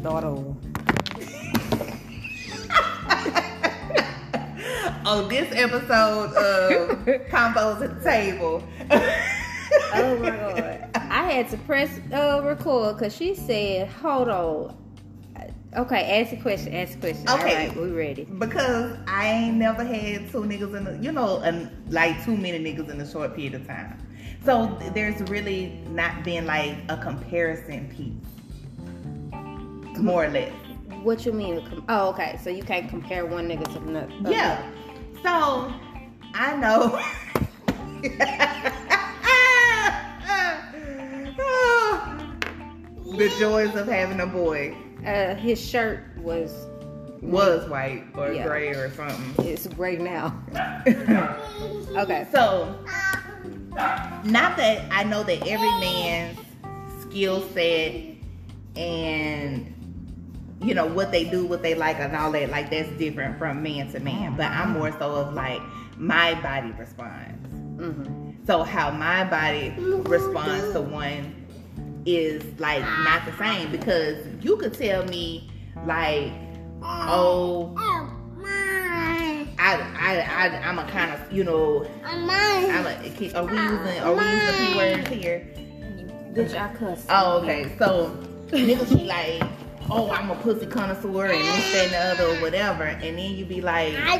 [0.00, 0.54] Start over.
[5.06, 6.98] On this episode of
[7.30, 8.62] Combos at the Table.
[9.94, 10.90] Oh my god.
[10.94, 14.76] I had to press uh, record because she said, hold on.
[15.76, 17.28] Okay, ask a question, ask a question.
[17.28, 17.32] Okay.
[17.32, 17.38] All
[17.68, 18.24] right, we ready.
[18.24, 22.58] because I ain't never had two niggas in the, you know, and like too many
[22.58, 23.98] niggas in a short period of time.
[24.44, 28.37] So th- there's really not been like a comparison piece,
[30.00, 30.52] more or less.
[31.02, 31.64] What you mean?
[31.66, 32.38] com- Oh, okay.
[32.42, 34.12] So you can't compare one nigga to another.
[34.30, 34.62] Yeah.
[35.22, 35.72] So
[36.34, 36.98] I know.
[43.16, 44.74] the joys of having a boy
[45.06, 46.66] Uh, his shirt was
[47.22, 48.46] was white or Yeah.
[48.46, 49.44] gray or something.
[49.46, 50.34] it's gray now.
[51.96, 52.26] Okay.
[52.30, 52.78] So,
[54.24, 56.38] not that I know that every man's
[57.00, 57.94] skill set
[58.76, 59.72] and
[60.60, 63.62] you know what they do, what they like, and all that, like that's different from
[63.62, 64.36] man to man.
[64.36, 65.60] But I'm more so of like
[65.96, 67.46] my body response.
[67.48, 71.34] hmm So how my body responds to one
[72.06, 75.50] is like not the same because you could tell me
[75.86, 76.32] like,
[76.82, 84.00] oh, I I, I I'm a kind of you know I'm a, are we using
[84.00, 85.46] are we using p words here?
[86.32, 87.06] Bitch, I cuss.
[87.10, 87.74] Oh, okay.
[87.78, 88.10] So
[88.48, 89.42] niggas be like,
[89.90, 93.34] oh, I'm a pussy connoisseur and this, that, and the other, or whatever, and then
[93.34, 94.18] you be like, uh,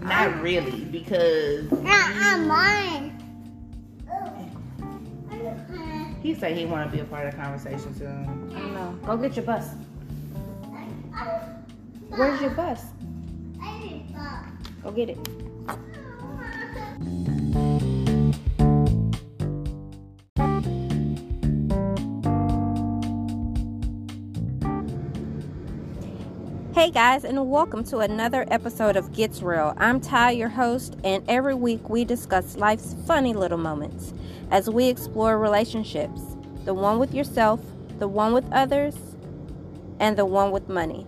[0.00, 1.70] not really, because
[6.22, 8.06] he said he want to be a part of the conversation too.
[8.06, 8.98] I don't know.
[9.04, 9.68] Go get your bus.
[12.08, 12.84] Where's your bus?
[14.82, 15.18] Go get it.
[26.86, 29.74] Hey guys, and welcome to another episode of Gets Real.
[29.76, 34.14] I'm Ty, your host, and every week we discuss life's funny little moments
[34.52, 36.20] as we explore relationships
[36.64, 37.58] the one with yourself,
[37.98, 38.94] the one with others,
[39.98, 41.04] and the one with money.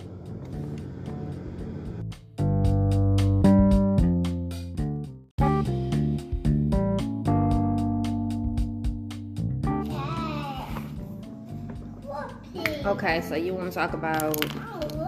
[12.85, 14.45] Okay, so you want to talk about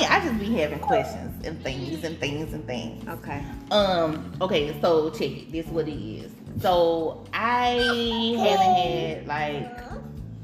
[0.00, 3.06] mean, I just be having questions and things and things and things.
[3.08, 3.44] okay.
[3.70, 5.52] Um, okay, so check it.
[5.52, 6.32] This what it is.
[6.60, 9.80] So I haven't had like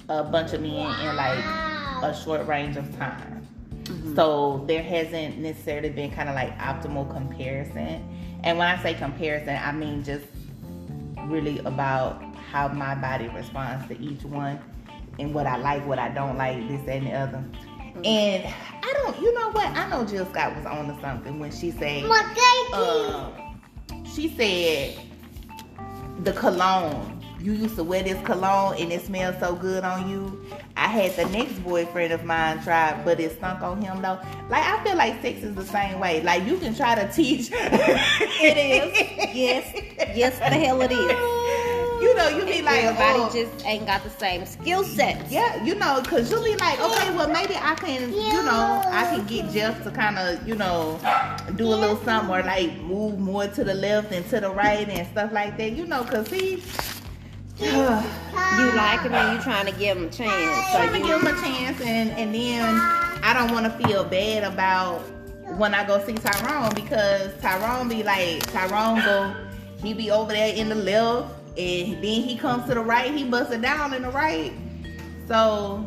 [0.09, 1.45] a bunch of men in like
[2.03, 3.47] a short range of time.
[4.15, 8.03] So there hasn't necessarily been kind of like optimal comparison.
[8.43, 10.27] And when I say comparison, I mean just
[11.27, 14.59] really about how my body responds to each one
[15.19, 17.45] and what I like, what I don't like, this, that, and the other.
[18.05, 19.67] And I don't, you know what?
[19.69, 22.05] I know Jill Scott was on to something when she said,
[22.73, 23.33] um,
[24.05, 24.99] she said
[26.23, 27.13] the cologne.
[27.39, 30.45] You used to wear this cologne and it smelled so good on you.
[30.77, 34.19] I had the next boyfriend of mine try, but it stunk on him though.
[34.49, 36.23] Like I feel like sex is the same way.
[36.23, 37.51] Like you can try to teach.
[37.53, 39.35] It is.
[39.35, 40.17] Yes.
[40.17, 41.33] Yes, the hell it is.
[42.17, 45.31] You know, you be like, Everybody oh, just ain't got the same skill sets.
[45.31, 49.05] Yeah, you know, cause you'll be like, okay, well maybe I can, you know, I
[49.05, 50.99] can get Jeff to kind of, you know,
[51.57, 54.89] do a little something or like move more to the left and to the right
[54.89, 56.63] and stuff like that, you know, cause he
[57.61, 60.67] You like him and you trying to give him a chance.
[60.69, 62.65] So trying to you, give him a chance and and then
[63.23, 65.01] I don't want to feel bad about
[65.59, 69.35] when I go see Tyrone because Tyrone be like Tyrone go
[69.83, 73.25] he be over there in the left and then he comes to the right he
[73.25, 74.53] busts it down in the right
[75.27, 75.87] so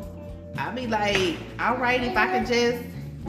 [0.58, 2.84] I be like all right if I could just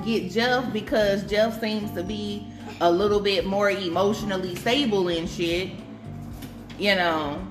[0.04, 2.46] get Jeff because Jeff seems to be
[2.80, 5.70] a little bit more emotionally stable and shit
[6.78, 7.46] you know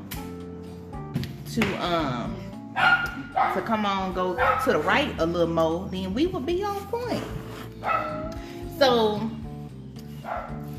[1.53, 2.35] to um
[3.53, 6.79] to come on go to the right a little more, then we would be on
[6.87, 7.23] point.
[8.77, 9.29] So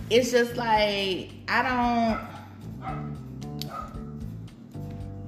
[0.09, 2.30] it's just like I don't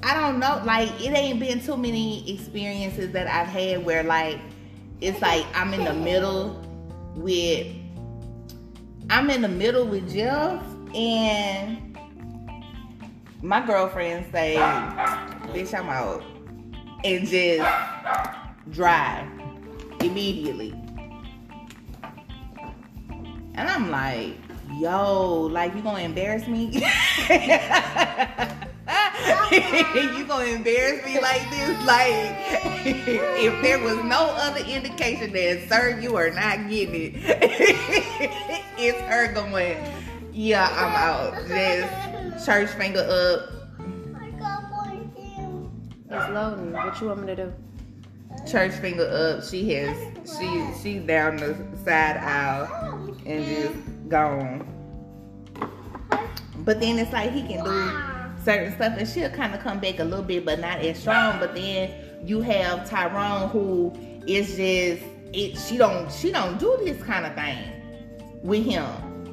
[0.03, 4.39] I don't know, like it ain't been too many experiences that I've had where like
[5.01, 6.61] it's like I'm in the middle
[7.15, 7.69] with
[9.11, 10.63] I'm in the middle with Jeff
[10.95, 11.93] and
[13.43, 16.23] my girlfriend say, bitch, I'm out.
[17.05, 17.69] And just
[18.71, 19.27] drive
[20.01, 20.73] immediately.
[23.55, 24.37] And I'm like,
[24.79, 26.83] yo, like you gonna embarrass me?
[30.19, 31.87] you gonna embarrass me like this?
[31.87, 32.07] Like,
[32.87, 37.15] if there was no other indication that, sir, you are not getting it,
[38.79, 39.77] it's her going,
[40.33, 41.47] yeah, I'm out.
[41.49, 43.63] Just church finger up.
[46.11, 46.73] It's loading.
[46.73, 47.53] What you want me to do?
[48.47, 49.45] Church finger up.
[49.45, 49.97] She has,
[50.39, 54.69] she, she's down the side aisle and just gone.
[56.59, 58.12] But then it's like he can do
[58.45, 61.39] certain stuff and she'll kind of come back a little bit, but not as strong.
[61.39, 61.93] But then
[62.25, 63.93] you have Tyrone who
[64.27, 65.03] is just
[65.33, 65.59] it.
[65.59, 68.87] She don't she don't do this kind of thing with him.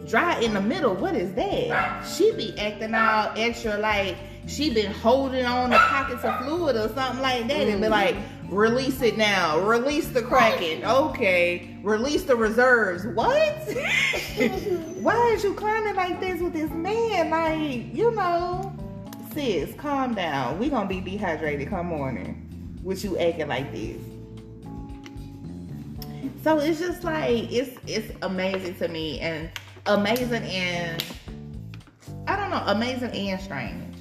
[0.08, 0.96] Dry in the middle.
[0.96, 2.04] What is that?
[2.04, 4.16] She be acting all extra like
[4.50, 7.92] she been holding on the pockets of fluid or something like that, and be mm-hmm.
[7.92, 8.16] like,
[8.50, 10.84] release it now, release the kraken.
[10.84, 13.06] Okay, release the reserves.
[13.06, 13.28] What?
[15.02, 17.30] Why is you climbing like this with this man?
[17.30, 18.74] Like, you know,
[19.34, 20.60] sis, calm down.
[20.60, 24.02] We gonna be dehydrated come morning with you acting like this.
[26.44, 29.50] So it's just like it's it's amazing to me and
[29.86, 31.04] amazing and
[32.28, 33.96] I don't know, amazing and strange.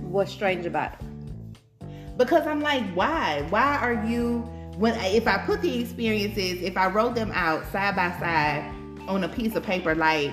[0.00, 2.18] What's strange about it?
[2.18, 3.46] Because I'm like, why?
[3.50, 4.40] Why are you
[4.76, 8.72] when if I put the experiences, if I wrote them out side by side
[9.08, 10.30] on a piece of paper, like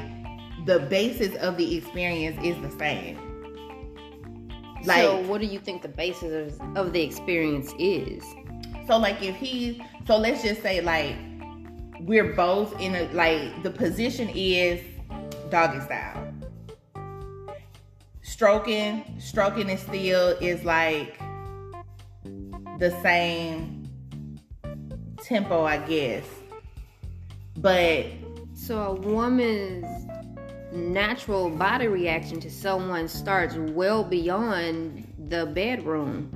[0.65, 3.24] the basis of the experience is the same.
[4.85, 8.23] Like, so what do you think the basis of, of the experience is?
[8.87, 11.15] So like if he so let's just say like
[12.01, 14.81] we're both in a like the position is
[15.49, 16.21] doggy style.
[18.21, 21.17] Stroking, stroking is still is like
[22.79, 23.89] the same
[25.23, 26.25] tempo, I guess.
[27.57, 28.05] But
[28.53, 30.04] so a woman's
[30.75, 36.29] natural body reaction to someone starts well beyond the bedroom.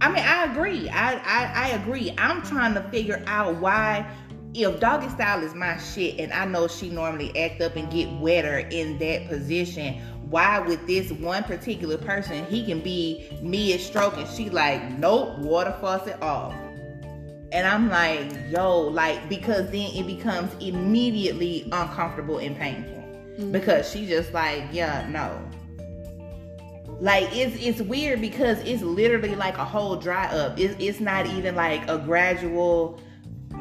[0.00, 0.88] I mean, I agree.
[0.90, 2.12] I, I, I agree.
[2.18, 4.06] I'm trying to figure out why
[4.54, 8.10] if doggy style is my shit and I know she normally act up and get
[8.20, 9.94] wetter in that position,
[10.30, 15.38] why with this one particular person he can be mid stroke and she like, nope,
[15.38, 16.54] water faucet off.
[17.52, 23.03] And I'm like, yo, like because then it becomes immediately uncomfortable and painful.
[23.50, 25.40] Because she just like, yeah, no.
[27.00, 30.58] Like it's it's weird because it's literally like a whole dry up.
[30.58, 33.00] It's it's not even like a gradual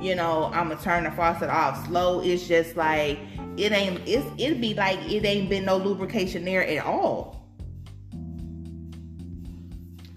[0.03, 2.19] you know, I'm gonna turn the faucet off slow.
[2.19, 3.19] It's just like
[3.57, 4.01] it ain't.
[4.05, 7.47] It's it'd be like it ain't been no lubrication there at all.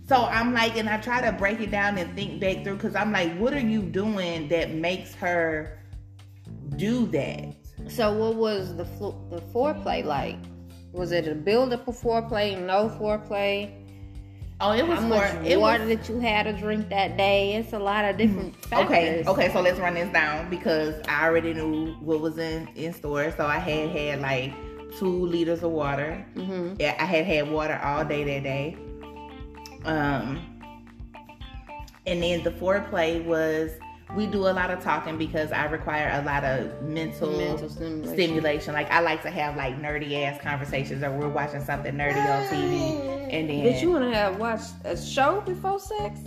[0.09, 2.94] So I'm like, and I try to break it down and think back through because
[2.94, 5.81] I'm like, what are you doing that makes her
[6.76, 7.55] do that?
[7.88, 8.85] So what was the
[9.31, 10.38] the foreplay like?
[10.93, 13.71] Was it a build up of foreplay, no foreplay?
[14.59, 17.19] Oh, it was how for, much it water was, that you had to drink that
[17.19, 17.55] day.
[17.55, 18.71] It's a lot of different mm-hmm.
[18.71, 18.87] factors.
[18.87, 19.53] Okay, okay.
[19.53, 23.33] So let's run this down because I already knew what was in in store.
[23.37, 24.55] So I had had like
[24.99, 26.25] two liters of water.
[26.35, 26.77] Mm-hmm.
[26.81, 28.77] Yeah, I had had water all day that day.
[29.85, 30.41] Um,
[32.06, 33.73] and then the foreplay was
[34.14, 38.14] we do a lot of talking because I require a lot of mental, mental stimulation.
[38.14, 38.75] stimulation.
[38.75, 42.47] Like I like to have like nerdy ass conversations, or we're watching something nerdy on
[42.47, 43.64] TV, and then.
[43.64, 46.21] Did you want to have watched a show before sex?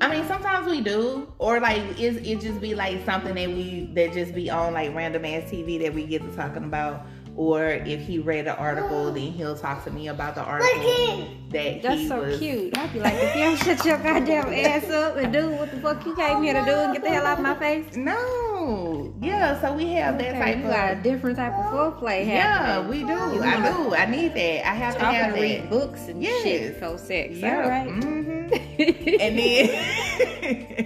[0.00, 3.90] I mean, sometimes we do, or like it it just be like something that we
[3.94, 7.64] that just be on like random ass TV that we get to talking about or
[7.66, 12.00] if he read an article, then he'll talk to me about the article that That's
[12.00, 12.38] he so was.
[12.38, 12.76] cute.
[12.76, 15.80] I'd be like, if you don't shut your goddamn ass up and do what the
[15.80, 17.94] fuck you came here to do and get the hell out of my face.
[17.96, 19.60] No, yeah.
[19.60, 20.70] So we have that type you of.
[20.70, 22.90] got a different type of foreplay yeah, happening.
[22.90, 23.12] we do.
[23.12, 23.94] You I wanna do.
[23.94, 24.68] I need that.
[24.68, 26.42] I have to have and read books and Yes.
[26.42, 27.34] shit before sex.
[27.34, 27.62] Yeah.
[27.62, 27.88] All right.
[27.90, 28.48] hmm
[29.20, 30.82] and then.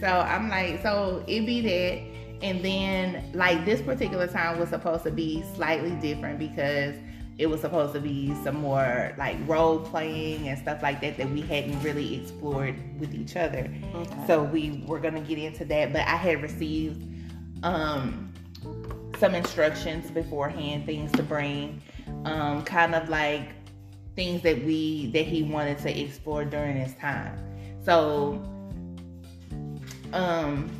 [0.00, 2.44] so I'm like, so it be that.
[2.44, 6.94] And then, like, this particular time was supposed to be slightly different because
[7.38, 11.28] it was supposed to be some more like role playing and stuff like that that
[11.30, 13.70] we hadn't really explored with each other.
[13.94, 14.26] Okay.
[14.26, 17.04] So we were gonna get into that, but I had received
[17.62, 18.32] um,
[19.18, 21.82] some instructions beforehand, things to bring,
[22.24, 23.50] um, kind of like
[24.14, 27.38] things that we that he wanted to explore during his time.
[27.84, 28.42] So,
[30.16, 30.70] um,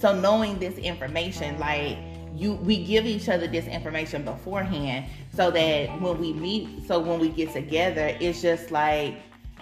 [0.00, 1.96] so knowing this information, like
[2.34, 7.20] you, we give each other this information beforehand, so that when we meet, so when
[7.20, 9.16] we get together, it's just like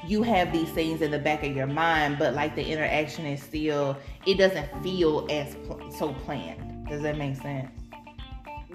[0.06, 3.42] you have these things in the back of your mind, but like the interaction is
[3.42, 6.88] still, it doesn't feel as pl- so planned.
[6.88, 7.70] Does that make sense?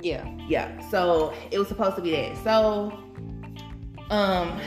[0.02, 0.24] Yeah.
[0.48, 0.88] Yeah.
[0.90, 2.38] So it was supposed to be that.
[2.44, 2.92] So,
[4.12, 4.60] um,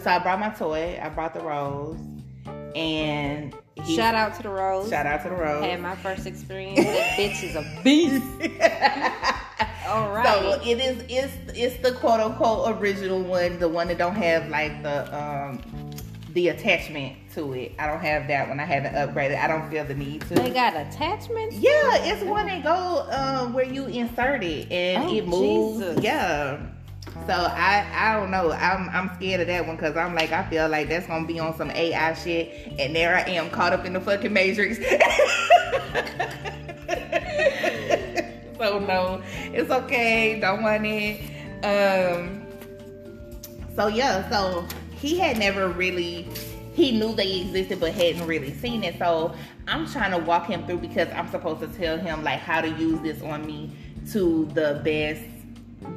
[0.00, 0.98] so I brought my toy.
[1.02, 1.98] I brought the rose,
[2.74, 3.54] and
[3.84, 4.88] he, Shout out to the Rose.
[4.88, 5.62] shout out to the rose.
[5.64, 6.80] Had my first experience.
[6.84, 8.24] that bitch is a beast.
[9.86, 10.26] All right.
[10.26, 14.48] So it is it's it's the quote unquote original one, the one that don't have
[14.48, 15.62] like the um
[16.32, 17.72] the attachment to it.
[17.78, 18.58] I don't have that one.
[18.60, 19.38] I haven't upgraded.
[19.38, 20.34] I don't feel the need to.
[20.34, 21.56] they got attachments.
[21.56, 25.78] yeah, it's one that go um where you insert it and Oh, it moves.
[25.78, 26.02] Jesus.
[26.04, 26.58] Yeah.
[27.26, 28.52] So I I don't know.
[28.52, 31.40] I'm I'm scared of that one because I'm like I feel like that's gonna be
[31.40, 34.76] on some AI shit, and there I am caught up in the fucking matrix.
[38.58, 39.22] so no,
[39.52, 40.38] it's okay.
[40.40, 41.20] Don't want it.
[41.64, 42.46] Um.
[43.74, 46.28] So yeah, so he had never really.
[46.74, 48.98] He knew they existed, but hadn't really seen it.
[48.98, 49.34] So
[49.66, 52.68] I'm trying to walk him through because I'm supposed to tell him like how to
[52.68, 53.70] use this on me
[54.12, 55.22] to the best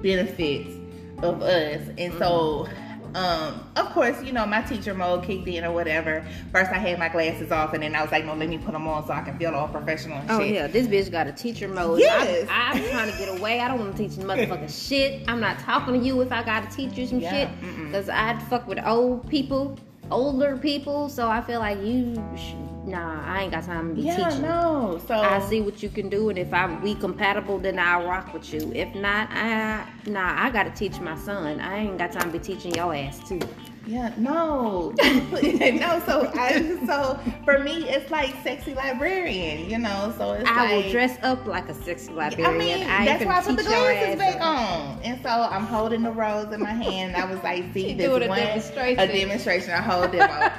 [0.01, 0.78] benefits
[1.23, 1.81] of us.
[1.97, 2.67] And so,
[3.15, 6.23] um, of course, you know, my teacher mode kicked in or whatever.
[6.51, 8.71] First, I had my glasses off, and then I was like, no, let me put
[8.73, 10.53] them on so I can feel all professional and Oh shit.
[10.53, 11.99] yeah, this bitch got a teacher mode.
[11.99, 12.47] Yes.
[12.51, 13.61] I, I'm trying to get away.
[13.61, 15.23] I don't want to teach motherfucking shit.
[15.27, 17.91] I'm not talking to you if I gotta teach you some Yeah, shit.
[17.91, 19.77] Cause I'd fuck with old people,
[20.11, 21.09] older people.
[21.09, 22.53] So I feel like you, sh-
[22.85, 24.43] nah, I ain't got time to be Yeah, teaching.
[24.43, 24.99] no.
[25.07, 28.33] So I see what you can do, and if I'm we compatible, then I'll rock
[28.33, 28.71] with you.
[28.73, 31.59] If not, I nah, I gotta teach my son.
[31.59, 33.39] I ain't got time to be teaching your ass too.
[33.89, 36.03] Yeah, no, no.
[36.05, 40.13] So, I, so for me, it's like sexy librarian, you know.
[40.15, 42.53] So it's I like will dress up like a sexy librarian.
[42.53, 44.41] I mean, I that's why I put the glasses back up.
[44.41, 47.15] on, and so I'm holding the rose in my hand.
[47.15, 48.99] I was like, "See, this doing a one, demonstration.
[48.99, 50.51] a demonstration, a whole demo."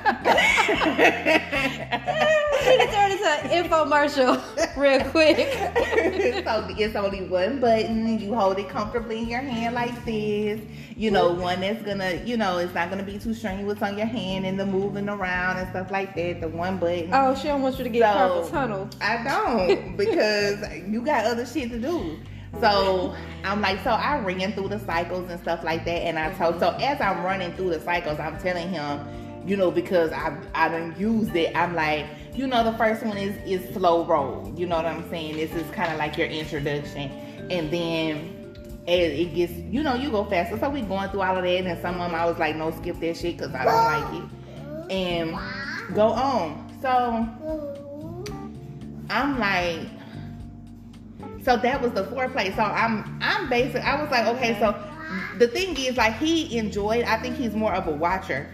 [2.60, 5.38] He can turn into an infomercial real quick.
[6.44, 8.18] so it's only one button.
[8.20, 10.60] You hold it comfortably in your hand like this.
[11.00, 14.06] You know, one that's gonna, you know, it's not gonna be too strenuous on your
[14.06, 16.42] hand and the moving around and stuff like that.
[16.42, 17.08] The one button.
[17.14, 18.90] Oh, she don't want you to get So- carpal tunnel.
[19.00, 22.18] I don't because you got other shit to do.
[22.60, 26.28] So I'm like, so I ran through the cycles and stuff like that, and I
[26.28, 26.42] mm-hmm.
[26.42, 26.60] told.
[26.60, 29.00] So as I'm running through the cycles, I'm telling him,
[29.48, 31.56] you know, because I I done used it.
[31.56, 32.04] I'm like,
[32.34, 34.52] you know, the first one is is slow roll.
[34.54, 35.36] You know what I'm saying?
[35.36, 37.10] This is kind of like your introduction,
[37.50, 38.36] and then.
[38.88, 40.58] As it gets, you know, you go faster.
[40.58, 42.70] So we going through all of that, and some of them I was like, no,
[42.72, 46.66] skip that shit because I don't like it, and go on.
[46.80, 47.28] So
[49.10, 49.80] I'm like,
[51.44, 52.54] so that was the foreplay.
[52.56, 53.82] So I'm I'm basic.
[53.84, 54.74] I was like, okay, so
[55.38, 57.04] the thing is like he enjoyed.
[57.04, 58.48] I think he's more of a watcher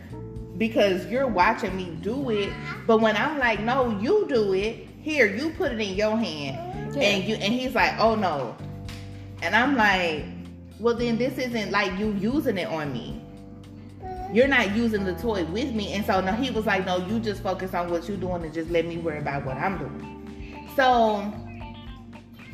[0.58, 2.50] because you're watching me do it.
[2.86, 4.88] But when I'm like, no, you do it.
[5.02, 7.02] Here, you put it in your hand, Yeah.
[7.02, 8.56] and you and he's like, oh no,
[9.46, 10.24] and I'm like,
[10.80, 13.22] well then this isn't like you using it on me.
[14.32, 15.92] You're not using the toy with me.
[15.92, 18.52] And so now he was like, no, you just focus on what you're doing and
[18.52, 20.68] just let me worry about what I'm doing.
[20.74, 21.32] So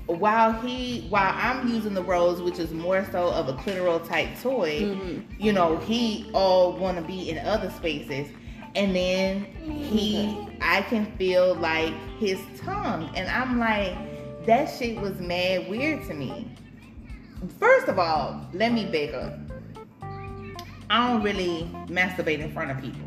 [0.07, 4.29] while he while I'm using the rose, which is more so of a clitoral type
[4.43, 5.23] toy, Mhm.
[5.39, 8.29] you know, he all wanna be in other spaces.
[8.75, 13.11] And then he I can feel like his tongue.
[13.17, 13.95] And I'm like,
[14.47, 16.47] that shit was mad weird to me.
[17.59, 19.35] First of all, let me back up.
[20.89, 23.01] I don't really masturbate in front of people.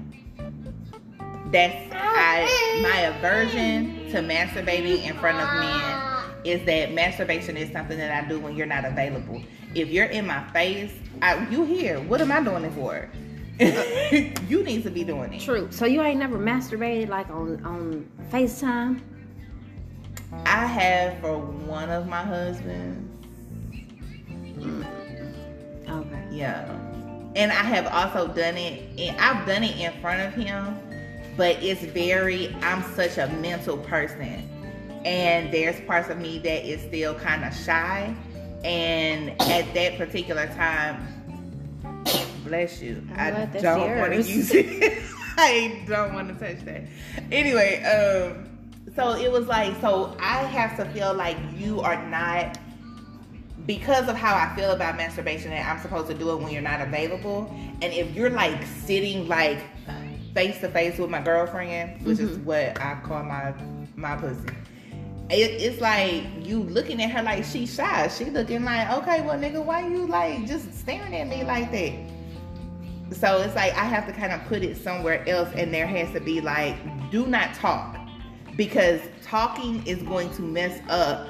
[1.52, 6.06] That's I my aversion to masturbating in front of men
[6.44, 9.42] is that masturbation is something that I do when you're not available.
[9.74, 12.00] If you're in my face, I, you here.
[12.02, 13.10] What am I doing it for?
[14.50, 15.42] you need to be doing it.
[15.42, 15.68] True.
[15.72, 19.02] So you ain't never masturbated like on on FaceTime?
[20.46, 23.15] I have for one of my husbands.
[25.90, 26.24] Okay.
[26.32, 26.66] Yeah.
[27.36, 30.80] And I have also done it, and I've done it in front of him,
[31.36, 34.50] but it's very, I'm such a mental person.
[35.04, 38.16] And there's parts of me that is still kind of shy.
[38.64, 41.08] And at that particular time,
[42.46, 45.04] bless you, I'm I don't want to use it.
[45.38, 46.84] I don't want to touch that.
[47.32, 48.50] Anyway, um,
[48.96, 52.58] so it was like, so I have to feel like you are not
[53.66, 56.62] because of how I feel about masturbation and I'm supposed to do it when you're
[56.62, 57.50] not available.
[57.82, 59.60] And if you're like sitting like
[60.36, 62.46] face to face with my girlfriend, which is mm-hmm.
[62.46, 63.54] what I call my
[63.96, 64.50] my pussy.
[65.30, 68.08] It, it's like you looking at her like she's shy.
[68.10, 73.18] She looking like, okay, well, nigga, why you like just staring at me like that?
[73.18, 76.12] So it's like I have to kind of put it somewhere else, and there has
[76.12, 76.76] to be like,
[77.12, 77.98] do not talk,
[78.58, 81.28] because talking is going to mess up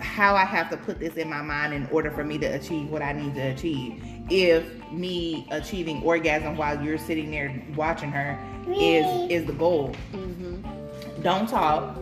[0.00, 2.88] how I have to put this in my mind in order for me to achieve
[2.90, 4.02] what I need to achieve.
[4.30, 9.94] If me achieving orgasm while you're sitting there watching her is is the goal.
[10.12, 11.22] Mm-hmm.
[11.22, 11.98] Don't talk.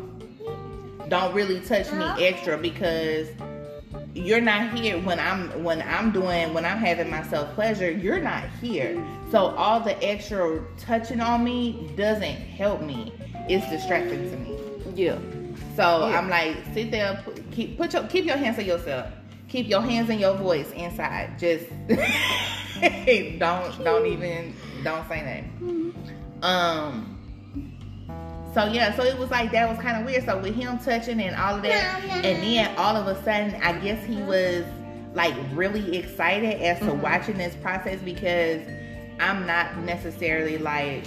[1.08, 3.28] Don't really touch me extra because
[4.14, 7.90] you're not here when I'm when I'm doing when I'm having my self pleasure.
[7.90, 13.12] You're not here, so all the extra touching on me doesn't help me.
[13.48, 14.58] It's distracting to me.
[14.94, 15.18] Yeah.
[15.76, 16.18] So Yeah.
[16.18, 17.22] I'm like, sit there,
[17.58, 19.10] keep put your keep your hands on yourself.
[19.48, 21.38] Keep your hands and your voice inside.
[21.38, 21.66] Just
[23.38, 25.44] don't don't even don't say
[26.40, 26.46] that.
[26.46, 27.14] Um.
[28.54, 30.24] So yeah, so it was like that was kind of weird.
[30.24, 33.72] So with him touching and all of that, and then all of a sudden, I
[33.80, 34.64] guess he was
[35.14, 38.62] like really excited as to watching this process because
[39.18, 41.04] I'm not necessarily like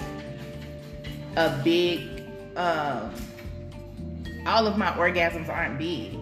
[1.38, 2.24] a big.
[2.58, 3.14] Um,
[4.46, 6.18] all of my orgasms aren't big.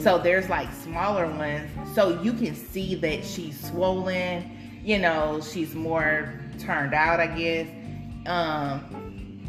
[0.00, 1.70] So there's like smaller ones.
[1.94, 7.68] So you can see that she's swollen, you know, she's more turned out, I guess.
[8.26, 9.02] Um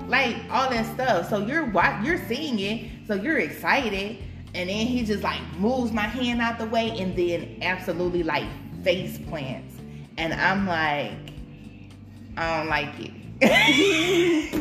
[0.08, 1.30] like all that stuff.
[1.30, 1.72] So you're
[2.04, 4.18] you're seeing it, so you're excited,
[4.54, 8.48] and then he just like moves my hand out the way and then absolutely like
[8.84, 9.75] face plants.
[10.18, 11.13] And I'm like
[12.38, 13.12] I don't like it.
[13.42, 14.51] I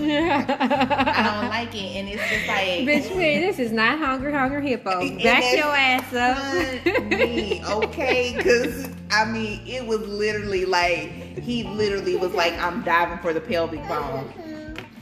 [1.40, 5.00] don't like it and it's just like Bitch, man, this is not Hungry Hungry Hippo.
[5.00, 7.04] Back that's your ass up.
[7.04, 8.34] Me, okay?
[8.36, 13.40] Because I mean, it was literally like he literally was like, "I'm diving for the
[13.40, 14.32] pelvic bone,"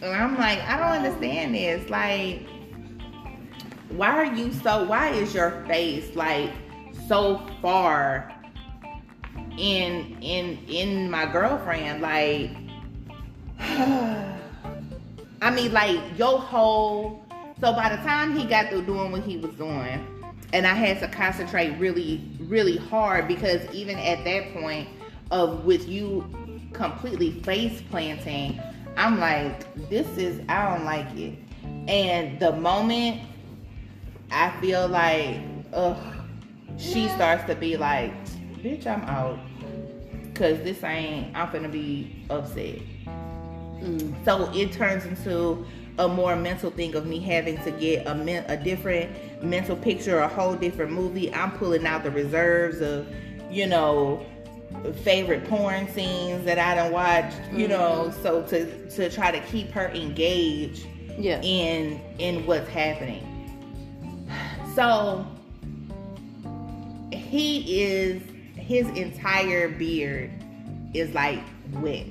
[0.02, 1.88] and I'm like, I don't understand this.
[1.88, 2.47] Like,
[3.88, 4.85] why are you so?
[4.85, 6.52] Why is your face like
[7.09, 8.35] so far
[9.57, 12.02] in in in my girlfriend?
[12.02, 12.50] Like,
[15.42, 17.25] I mean, like your whole.
[17.61, 20.04] So by the time he got through doing what he was doing,
[20.52, 24.89] and I had to concentrate really, really hard because even at that point
[25.30, 26.28] of with you
[26.73, 28.60] completely face planting,
[28.97, 31.39] I'm like, this is I don't like it.
[31.89, 33.23] And the moment
[34.30, 35.41] I feel like,
[35.73, 35.97] ugh,
[36.78, 38.13] she starts to be like,
[38.56, 39.39] bitch, I'm out.
[40.34, 42.78] Cause this ain't I'm gonna be upset.
[43.82, 44.25] Mm.
[44.25, 45.66] So it turns into
[45.99, 50.21] a more mental thing of me having to get a, men- a different mental picture,
[50.21, 51.32] a whole different movie.
[51.34, 53.06] I'm pulling out the reserves of,
[53.50, 54.25] you know,
[55.02, 57.73] favorite porn scenes that I don't watch, you mm-hmm.
[57.73, 60.86] know, so to to try to keep her engaged
[61.18, 61.40] Yeah.
[61.42, 63.28] in in what's happening.
[64.75, 65.26] So
[67.12, 68.23] he is
[68.56, 70.30] his entire beard
[70.95, 71.42] is like
[71.73, 72.06] wet.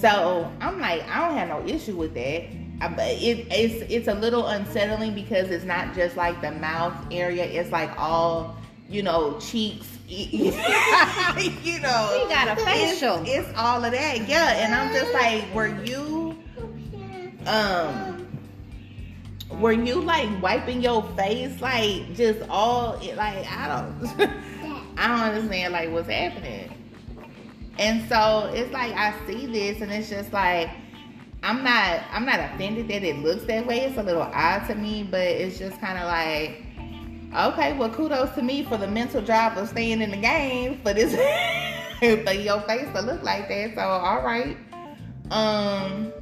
[0.00, 2.44] So I'm like, I don't have no issue with that.
[2.96, 7.44] But it, it's it's a little unsettling because it's not just like the mouth area;
[7.44, 8.56] it's like all
[8.90, 9.86] you know, cheeks.
[10.08, 13.22] you know, He got a it's- facial.
[13.24, 14.54] It's, all of that, yeah.
[14.56, 16.36] And I'm just like, were you,
[17.46, 18.26] um,
[19.60, 24.20] were you like wiping your face, like just all, like I don't,
[24.98, 26.69] I don't understand like what's happening.
[27.80, 30.70] And so it's like I see this, and it's just like
[31.42, 33.80] I'm not, I'm not offended that it looks that way.
[33.80, 36.66] It's a little odd to me, but it's just kind of like.
[37.32, 40.92] Okay, well, kudos to me for the mental job of staying in the game for
[40.92, 41.12] this
[42.24, 43.76] for your face to look like that.
[43.76, 44.56] So, all right.
[45.30, 46.12] Um,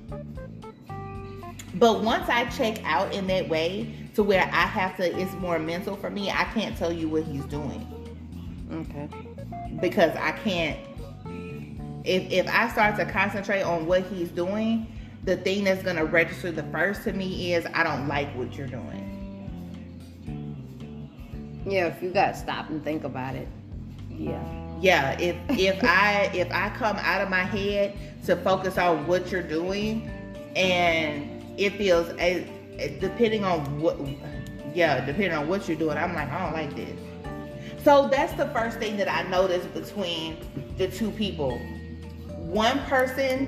[1.74, 5.58] but once I check out in that way to where I have to, it's more
[5.58, 6.30] mental for me.
[6.30, 7.86] I can't tell you what he's doing
[8.70, 9.08] Okay.
[9.80, 10.78] because I can't.
[12.08, 14.86] If if I start to concentrate on what he's doing,
[15.24, 18.66] the thing that's gonna register the first to me is I don't like what you're
[18.66, 19.04] doing.
[21.66, 23.46] Yeah, if you got to stop and think about it.
[24.10, 24.42] Yeah.
[24.80, 29.30] yeah if if i if i come out of my head to focus on what
[29.30, 30.10] you're doing
[30.56, 32.44] and it feels a,
[33.00, 33.96] depending on what
[34.74, 36.98] yeah depending on what you're doing i'm like i don't like this
[37.84, 40.36] so that's the first thing that i noticed between
[40.78, 41.60] the two people
[42.48, 43.46] one person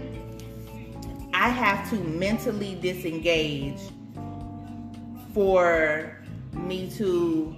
[1.33, 3.81] i have to mentally disengage
[5.33, 6.19] for
[6.53, 7.57] me to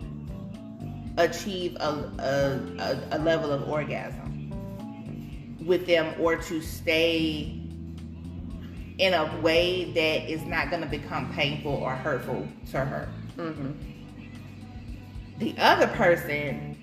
[1.18, 4.52] achieve a, a, a, a level of orgasm
[5.66, 7.58] with them or to stay
[8.98, 13.08] in a way that is not going to become painful or hurtful to her.
[13.36, 13.72] Mm-hmm.
[15.38, 16.78] The other person,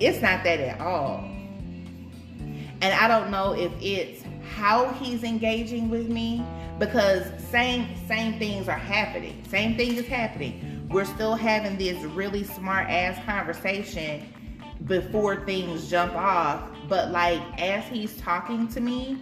[0.00, 1.28] it's not that at all.
[2.82, 6.44] And I don't know if it's how he's engaging with me
[6.80, 9.40] because same same things are happening.
[9.48, 10.88] Same thing is happening.
[10.90, 14.26] we're still having this really smart ass conversation
[14.84, 16.68] before things jump off.
[16.88, 19.18] But like as he's talking to me,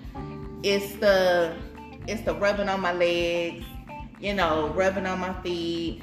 [0.62, 1.54] it's the
[2.08, 3.62] it's the rubbing on my legs,
[4.20, 6.02] you know, rubbing on my feet.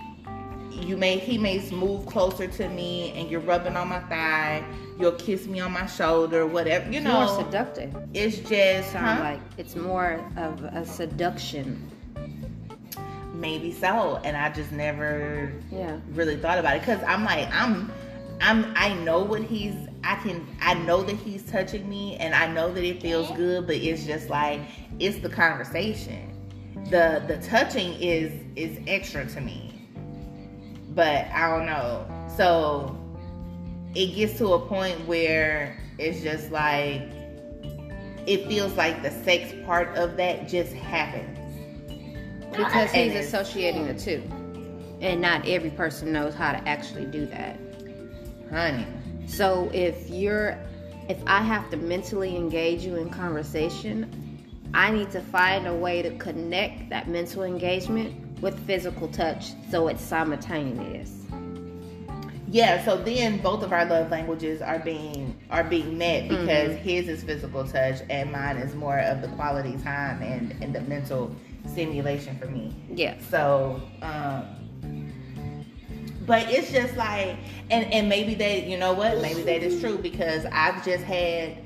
[0.82, 4.64] You may he may move closer to me and you're rubbing on my thigh.
[5.00, 6.86] You'll kiss me on my shoulder, whatever.
[6.90, 7.96] You It's know, more seductive.
[8.14, 9.18] it's just huh?
[9.20, 11.90] like it's more of a seduction.
[13.34, 15.98] maybe so, and I just never Yeah.
[16.14, 17.92] really thought about it because I'm like I'm
[18.42, 22.48] I'm I know what he's I can I know that he's touching me and I
[22.48, 24.62] know that it feels good, but it's just like
[25.00, 26.34] it's the conversation.
[26.90, 29.74] The the touching is is extra to me.
[30.98, 32.08] But I don't know.
[32.36, 32.98] So
[33.94, 37.04] it gets to a point where it's just like
[38.26, 41.38] it feels like the sex part of that just happens.
[42.50, 44.24] Because he's associating the two.
[45.00, 47.60] And not every person knows how to actually do that.
[48.50, 48.88] Honey.
[49.28, 50.58] So if you're
[51.10, 54.42] if I have to mentally engage you in conversation,
[54.74, 59.88] I need to find a way to connect that mental engagement with physical touch so
[59.88, 61.14] it's simultaneous.
[62.50, 67.10] Yeah, so then both of our love languages are being are being met because his
[67.10, 71.36] is physical touch and mine is more of the quality time and, and the mental
[71.66, 72.74] stimulation for me.
[72.90, 73.16] Yeah.
[73.30, 74.46] So, um
[76.26, 77.38] but it's just like
[77.70, 81.58] and and maybe that you know what maybe that is true because I've just had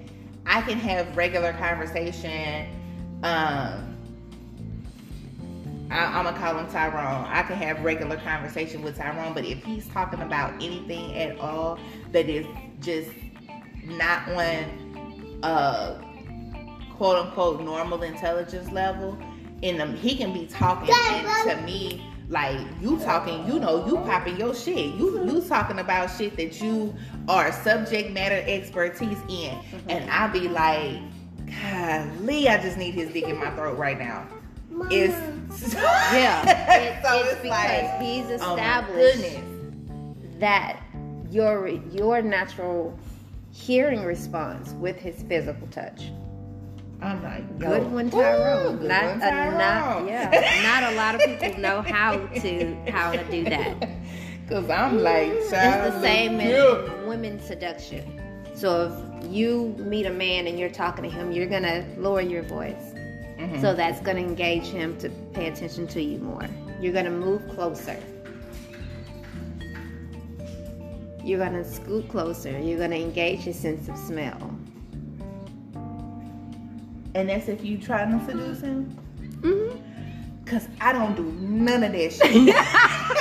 [0.46, 2.68] I can have regular conversation
[3.24, 3.91] um
[5.92, 7.26] I, I'm gonna call him Tyrone.
[7.28, 11.78] I can have regular conversation with Tyrone, but if he's talking about anything at all
[12.14, 12.46] that is
[12.80, 13.12] just
[13.84, 16.02] not on uh
[16.96, 19.18] quote unquote normal intelligence level,
[19.62, 23.98] in them he can be talking and to me like you talking, you know, you
[23.98, 24.96] popping your shit.
[24.96, 26.96] You you talking about shit that you
[27.28, 31.00] are subject matter expertise in, and I be like,
[31.46, 34.26] golly, I just need his dick in my throat right now.
[34.90, 36.44] It's Yeah.
[36.82, 40.40] It- so it's it's, because like he's oh established goodness.
[40.40, 40.82] that
[41.30, 42.98] your your natural
[43.52, 46.04] hearing response with his physical touch.
[47.02, 48.78] I'm like, yo, Good one, ooh, Tyrone.
[48.78, 50.62] good not, one, a- not yeah.
[50.64, 53.90] not a lot of people know how to how to do that.
[54.50, 57.08] Cause I'm like, It's the same cute.
[57.08, 58.20] women's seduction.
[58.54, 58.92] So
[59.24, 62.91] if you meet a man and you're talking to him, you're gonna lower your voice.
[63.42, 63.62] Mhm.
[63.62, 66.48] So that's gonna engage him to pay attention to you more.
[66.80, 67.98] You're gonna move closer.
[71.24, 72.58] You're gonna scoot closer.
[72.60, 74.52] You're gonna engage his sense of smell.
[77.14, 78.98] and that's if you try to seduce him.
[79.42, 80.46] Mm-hmm.
[80.46, 82.56] Cause I don't do none of that shit.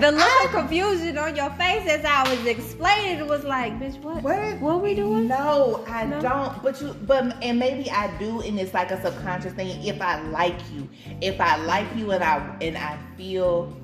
[0.00, 4.00] The look of confusion on your face as I was explaining it was like, bitch,
[4.00, 4.22] what?
[4.22, 4.58] What?
[4.58, 5.28] What we doing?
[5.28, 6.20] No, I No?
[6.22, 6.62] don't.
[6.62, 9.84] But you, but and maybe I do, and it's like a subconscious thing.
[9.84, 10.88] If I like you,
[11.20, 13.76] if I like you, and I and I feel,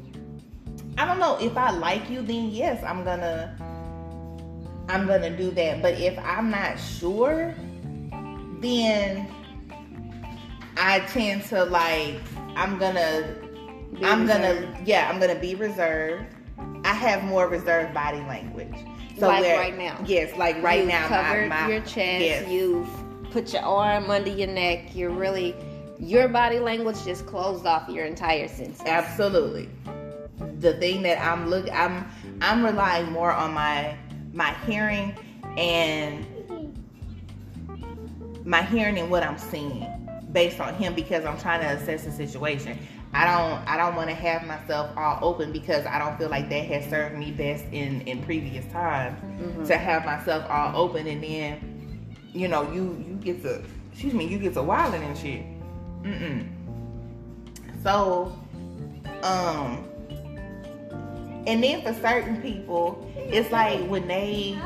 [0.96, 1.36] I don't know.
[1.38, 3.54] If I like you, then yes, I'm gonna,
[4.88, 5.82] I'm gonna do that.
[5.82, 7.54] But if I'm not sure,
[8.60, 9.28] then
[10.78, 12.18] I tend to like,
[12.56, 13.36] I'm gonna
[13.94, 14.64] Be I'm reserved.
[14.66, 16.24] gonna yeah, I'm gonna be reserved.
[16.84, 18.74] I have more reserved body language.
[19.18, 19.98] So Like right now.
[20.06, 21.08] Yes, like right You've now.
[21.08, 21.96] covered my, my, your chest.
[22.24, 22.48] Yes.
[22.48, 22.88] You've
[23.30, 24.94] put your arm under your neck.
[24.94, 25.54] You're really,
[25.98, 28.82] your body language just closed off your entire senses.
[28.84, 29.68] Absolutely.
[30.60, 32.06] The thing that I'm look I'm
[32.42, 33.96] I'm relying more on my
[34.32, 35.14] my hearing
[35.56, 36.26] and
[38.44, 39.86] my hearing and what I'm seeing
[40.32, 42.78] based on him because I'm trying to assess the situation.
[43.12, 46.50] I don't I don't want to have myself all open because I don't feel like
[46.50, 51.22] that has served me best in in previous times to have myself all open and
[51.22, 55.42] then you know you you get to excuse me you get to wilding and shit.
[56.02, 56.48] Mm-mm.
[57.82, 58.38] So
[59.22, 59.88] um
[61.46, 64.58] and then for certain people it's like when they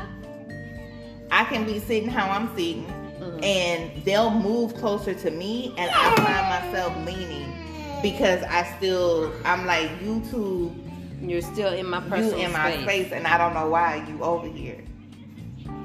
[1.29, 2.85] I can be sitting how I'm sitting
[3.21, 3.43] Mm-hmm.
[3.43, 7.53] and they'll move closer to me and I find myself leaning
[8.01, 10.73] because I still I'm like you two
[11.21, 12.83] You're still in my personal you in my space.
[12.83, 14.83] space and I don't know why you over here.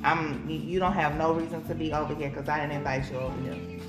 [0.02, 3.10] I'm you- you don't have no reason to be over here because I didn't invite
[3.10, 3.80] you over here.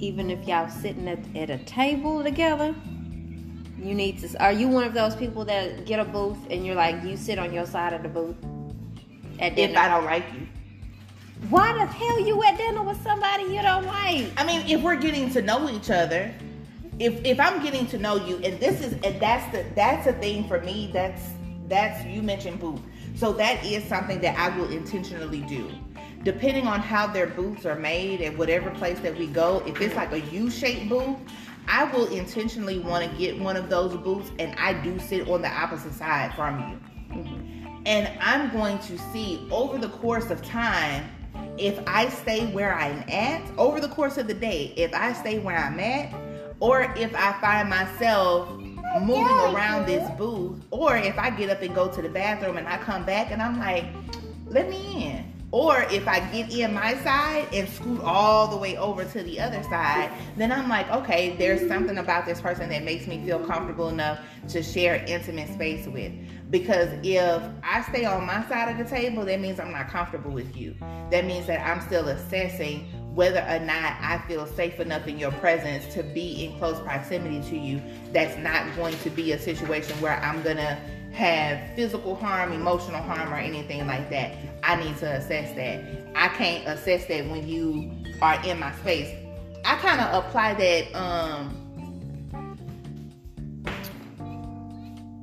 [0.00, 2.74] Even if y'all sitting at, at a table together,
[3.80, 4.42] you need to.
[4.42, 7.38] Are you one of those people that get a booth and you're like, you sit
[7.38, 8.36] on your side of the booth
[9.38, 9.72] at dinner?
[9.74, 10.46] If I don't like you.
[11.50, 14.30] Why the hell you at dinner with somebody you don't like?
[14.36, 16.34] I mean, if we're getting to know each other,
[16.98, 20.12] if if I'm getting to know you, and this is and that's the that's a
[20.14, 20.90] thing for me.
[20.92, 21.22] That's
[21.68, 22.80] that's you mentioned boot,
[23.14, 25.70] so that is something that I will intentionally do.
[26.22, 29.94] Depending on how their boots are made at whatever place that we go, if it's
[29.94, 31.16] like a U-shaped boot,
[31.68, 35.40] I will intentionally want to get one of those boots, and I do sit on
[35.40, 37.14] the opposite side from you.
[37.16, 37.82] Mm-hmm.
[37.86, 41.08] And I'm going to see over the course of time
[41.58, 45.38] if I stay where I'm at, over the course of the day, if I stay
[45.38, 46.14] where I'm at,
[46.60, 48.48] or if I find myself
[49.00, 52.66] moving around this booth, or if I get up and go to the bathroom and
[52.66, 53.84] I come back and I'm like,
[54.46, 55.24] let me in.
[55.50, 59.40] Or if I get in my side and scoot all the way over to the
[59.40, 63.38] other side, then I'm like, okay, there's something about this person that makes me feel
[63.38, 66.12] comfortable enough to share intimate space with.
[66.50, 70.30] Because if I stay on my side of the table, that means I'm not comfortable
[70.30, 70.74] with you.
[71.10, 75.32] That means that I'm still assessing whether or not I feel safe enough in your
[75.32, 77.82] presence to be in close proximity to you.
[78.12, 80.78] That's not going to be a situation where I'm going to
[81.12, 84.36] have physical harm, emotional harm, or anything like that.
[84.62, 85.84] I need to assess that.
[86.14, 87.90] I can't assess that when you
[88.22, 89.14] are in my space.
[89.64, 90.94] I kind of apply that.
[90.94, 91.67] Um,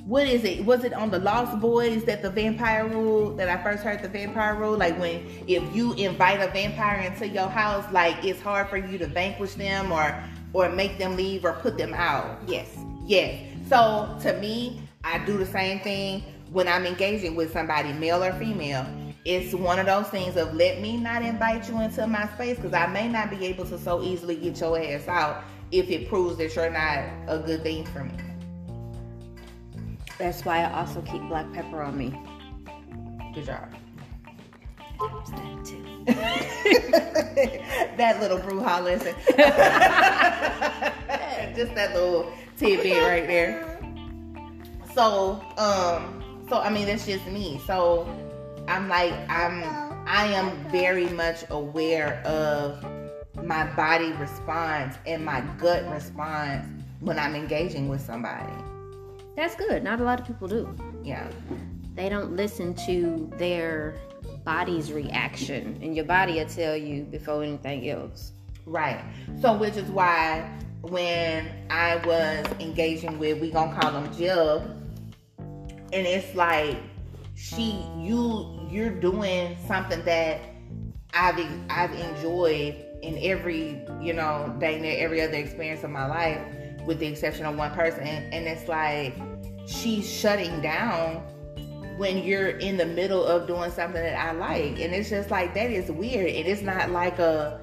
[0.05, 0.63] what is it?
[0.63, 4.07] Was it on the Lost Boys that the vampire rule that I first heard the
[4.07, 4.77] vampire rule?
[4.77, 8.99] Like when if you invite a vampire into your house, like it's hard for you
[8.99, 10.15] to vanquish them or
[10.53, 12.39] or make them leave or put them out.
[12.47, 12.77] Yes.
[13.07, 13.41] Yes.
[13.67, 18.31] So to me, I do the same thing when I'm engaging with somebody, male or
[18.33, 18.85] female.
[19.25, 22.73] It's one of those things of let me not invite you into my space because
[22.73, 26.37] I may not be able to so easily get your ass out if it proves
[26.37, 28.34] that you're not a good thing for me.
[30.17, 32.17] That's why I also keep black pepper on me.
[33.33, 33.69] Good job.
[34.99, 36.05] That too.
[37.97, 39.13] that little brouhaha lesson.
[41.55, 43.79] Just that little tidbit right there.
[44.93, 47.61] So, um, so I mean that's just me.
[47.65, 48.07] So
[48.67, 49.63] I'm like I'm
[50.07, 52.85] I am very much aware of
[53.43, 56.65] my body response and my gut response
[57.01, 58.53] when I'm engaging with somebody.
[59.35, 59.83] That's good.
[59.83, 60.75] Not a lot of people do.
[61.03, 61.27] Yeah.
[61.95, 63.95] They don't listen to their
[64.43, 68.31] body's reaction, and your body will tell you before anything else.
[68.65, 69.03] Right.
[69.41, 70.49] So, which is why
[70.81, 74.59] when I was engaging with, we gonna call them Jill,
[75.37, 76.77] and it's like
[77.35, 80.41] she, you, you're doing something that
[81.13, 86.41] I've I've enjoyed in every you know dang near every other experience of my life
[86.85, 88.03] with the exception of one person.
[88.03, 89.15] And it's like
[89.67, 91.23] she's shutting down
[91.97, 94.79] when you're in the middle of doing something that I like.
[94.79, 96.29] And it's just like that is weird.
[96.29, 97.59] And it's not like a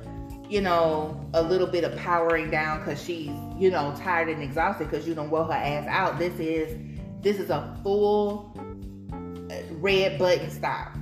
[0.53, 4.91] you know, a little bit of powering down because she's, you know, tired and exhausted
[4.91, 6.19] because you don't wear her ass out.
[6.19, 6.77] This is
[7.23, 8.53] this is a full
[9.51, 10.95] uh, red button stop.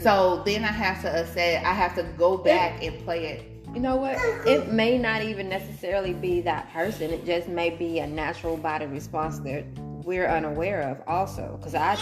[0.00, 3.80] So then I have to say I have to go back and play it you
[3.80, 4.16] know what?
[4.46, 7.10] It may not even necessarily be that person.
[7.10, 9.64] It just may be a natural body response that
[10.04, 11.56] we're unaware of also.
[11.58, 11.92] Because I,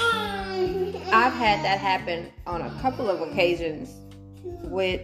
[1.13, 3.95] I've had that happen on a couple of occasions
[4.43, 5.01] with.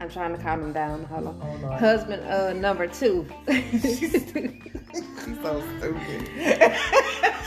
[0.00, 1.04] I'm trying to calm him down.
[1.04, 1.40] Hold on.
[1.64, 3.26] Oh, Husband uh, number two.
[3.48, 4.12] She's
[5.42, 6.28] so stupid.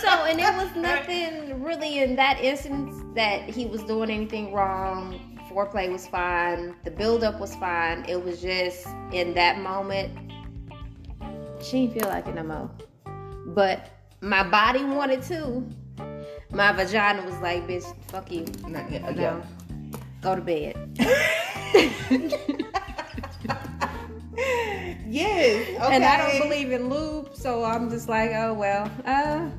[0.02, 5.20] so, and it was nothing really in that instance that he was doing anything wrong
[5.58, 6.76] foreplay was fine.
[6.84, 8.06] The buildup was fine.
[8.08, 10.16] It was just in that moment,
[11.62, 12.70] she didn't feel like it no more.
[13.48, 13.90] But
[14.22, 15.68] my body wanted to.
[16.52, 18.46] My vagina was like, bitch, fuck you.
[18.68, 19.42] No, yeah, no.
[20.22, 20.76] Go to bed.
[25.08, 25.68] yes.
[25.70, 25.96] Okay.
[25.96, 28.92] And I don't believe in lube, so I'm just like, oh well.
[29.06, 29.50] Uh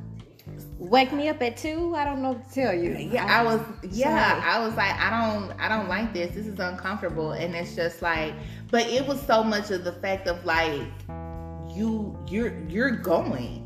[0.79, 1.95] wake me up at two.
[1.95, 2.97] I don't know what to tell you.
[2.97, 3.61] Yeah, I was.
[3.91, 6.35] Yeah, I was like, I don't, I don't like this.
[6.35, 8.35] This is uncomfortable, and it's just like,
[8.71, 10.83] but it was so much of the fact of like,
[11.75, 13.65] you, you're, you're going.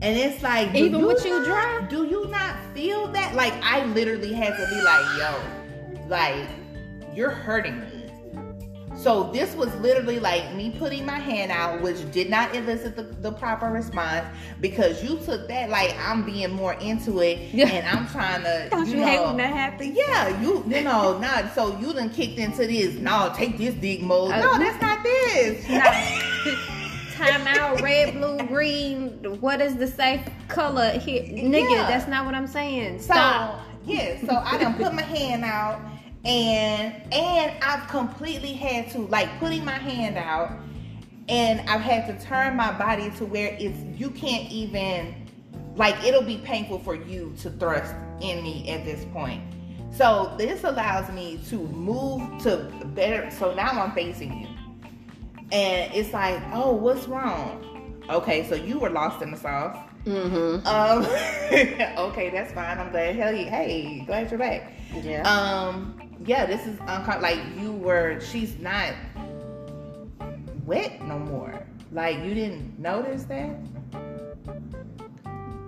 [0.00, 3.34] And it's like even with you drive, do you not feel that?
[3.34, 6.48] Like I literally had to be like, yo, like
[7.16, 7.87] you're hurting me
[8.98, 13.04] so this was literally like me putting my hand out, which did not elicit the,
[13.04, 14.26] the proper response
[14.60, 17.68] because you took that like I'm being more into it yeah.
[17.68, 18.68] and I'm trying to.
[18.70, 19.96] Don't you, you know, hate when that happens?
[19.96, 22.96] Yeah, you you know not so you done kicked into this.
[22.96, 24.32] No, take this dick mode.
[24.32, 25.64] Uh, no, that's not this.
[27.14, 29.10] time out, red, blue, green.
[29.40, 31.70] What is the safe color here, nigga?
[31.70, 31.88] Yeah.
[31.88, 33.00] That's not what I'm saying.
[33.00, 33.60] Stop.
[33.60, 35.80] So, yeah, so I done put my hand out
[36.24, 40.50] and and I've completely had to like putting my hand out
[41.28, 45.14] and I've had to turn my body to where it's you can't even
[45.76, 49.42] like it'll be painful for you to thrust in me at this point.
[49.90, 54.48] So this allows me to move to better so now I'm facing you.
[55.50, 58.02] And it's like, oh, what's wrong?
[58.10, 59.87] Okay, so you were lost in the sauce.
[60.08, 60.66] Mm-hmm.
[60.66, 61.04] Um
[62.10, 62.78] okay, that's fine.
[62.78, 64.72] I'm glad hell yeah, hey, glad you're back.
[65.02, 65.22] Yeah.
[65.22, 68.18] Um, yeah, this is uncom- like you were.
[68.20, 68.94] She's not
[70.64, 71.62] wet no more.
[71.92, 73.54] Like you didn't notice that.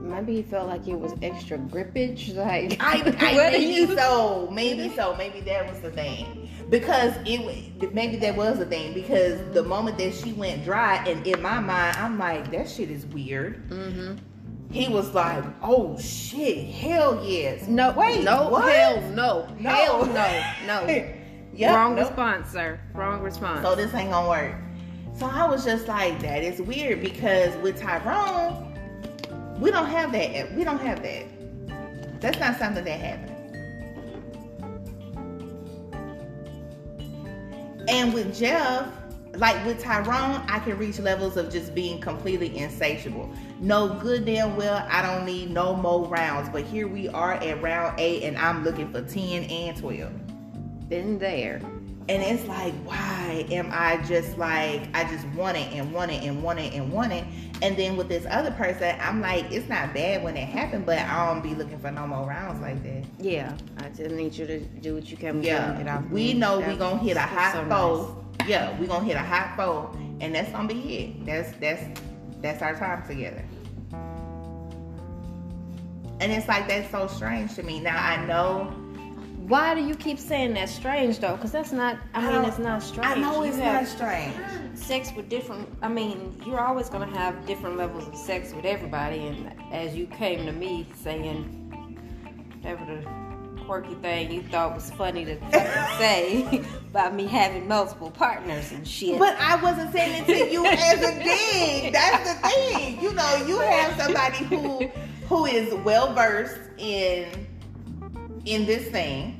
[0.01, 2.35] Maybe he felt like it was extra grippage.
[2.41, 6.49] Like I, I maybe you- so, maybe so, maybe that was the thing.
[6.71, 11.27] Because it maybe that was the thing because the moment that she went dry and
[11.27, 13.69] in my mind I'm like that shit is weird.
[13.71, 14.19] Mhm.
[14.71, 18.73] He was like, "Oh shit, hell yes." No, wait, no, what?
[18.73, 19.71] hell no, No.
[19.71, 21.15] hell no, no.
[21.53, 22.07] Yep, Wrong nope.
[22.09, 22.81] response, sir.
[22.95, 23.63] Wrong response.
[23.63, 24.55] So this ain't gonna work.
[25.19, 28.73] So I was just like, that is weird because with Tyrone,
[29.61, 30.55] we don't have that.
[30.55, 32.21] We don't have that.
[32.21, 33.27] That's not something that happens.
[37.89, 38.87] And with Jeff,
[39.35, 43.29] like with Tyrone, I can reach levels of just being completely insatiable.
[43.61, 46.49] No good damn well, I don't need no more rounds.
[46.49, 50.89] But here we are at round eight, and I'm looking for 10 and 12.
[50.89, 51.61] Been there.
[52.09, 56.25] And it's like, why am I just like, I just want it and want it
[56.25, 57.25] and want it and want it.
[57.63, 60.99] And then with this other person, I'm like, it's not bad when it happened, but
[60.99, 63.05] I don't be looking for no more rounds like that.
[63.21, 65.29] Yeah, I just need you to do what you can.
[65.37, 65.99] and get Yeah.
[65.99, 68.25] off We know we gonna hit a hot so foe.
[68.49, 69.91] Yeah, we gonna hit a hot foe.
[70.21, 71.27] And that's gonna be it.
[71.27, 72.01] That's that's
[72.43, 73.45] that's our time together.
[76.21, 77.81] And it's like that's so strange to me.
[77.81, 78.75] Now I know.
[79.49, 81.35] Why do you keep saying that's strange though?
[81.35, 81.99] Because that's not.
[82.15, 83.11] I, I mean, it's not strange.
[83.11, 84.35] I know it's not strange.
[84.75, 85.69] sex with different.
[85.83, 89.27] I mean, you're always gonna have different levels of sex with everybody.
[89.27, 91.45] And as you came to me saying,
[92.63, 93.30] whatever the
[93.71, 95.39] quirky thing you thought was funny to
[95.97, 99.17] say about me having multiple partners and shit.
[99.17, 101.93] But I wasn't saying it to you as a dig.
[101.93, 103.01] That's the thing.
[103.01, 104.89] You know, you have somebody who
[105.29, 107.47] who is well versed in
[108.45, 109.37] in this thing.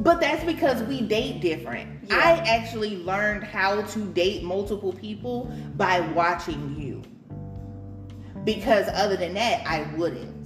[0.00, 2.02] But that's because we date different.
[2.08, 2.16] Yeah.
[2.16, 5.44] I actually learned how to date multiple people
[5.76, 7.00] by watching you.
[8.42, 10.39] Because other than that, I wouldn't.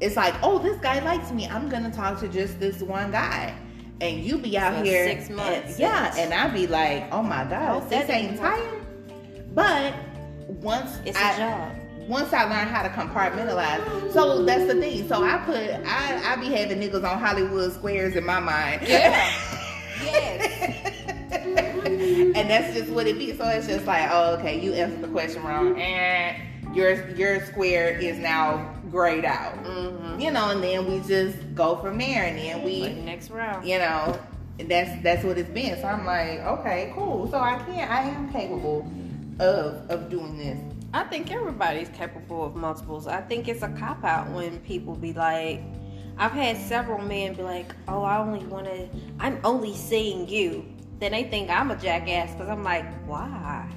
[0.00, 1.46] It's like, oh, this guy likes me.
[1.46, 3.54] I'm gonna talk to just this one guy.
[4.00, 7.22] And you be out So here six months, and- yeah, and I be like, oh
[7.22, 8.80] my god, this ain't tired.
[9.54, 9.92] But
[10.46, 11.72] once it's I, a job.
[12.08, 15.06] once I learned how to compartmentalize, so that's the thing.
[15.06, 18.82] So I put I I be having niggas on Hollywood squares in my mind.
[18.88, 19.30] Yeah.
[20.02, 20.96] Yes.
[21.30, 23.36] and that's just what it be.
[23.36, 27.90] So it's just like, oh, okay, you answered the question wrong, and your your square
[27.98, 29.54] is now grayed out.
[29.64, 30.20] Mm-hmm.
[30.20, 33.66] You know, and then we just go from there, and then we next round.
[33.66, 34.18] you know
[34.68, 38.30] that's that's what it's been so i'm like okay cool so i can i am
[38.30, 38.86] capable
[39.38, 40.58] of of doing this
[40.92, 43.06] I think everybody's capable of multiples.
[43.06, 45.62] I think it's a cop out when people be like,
[46.18, 48.88] I've had several men be like, "Oh, I only want to.
[49.20, 50.64] I'm only seeing you."
[50.98, 53.70] Then they think I'm a jackass because I'm like, "Why?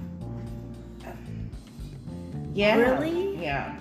[2.55, 3.37] yeah Really?
[3.41, 3.75] yeah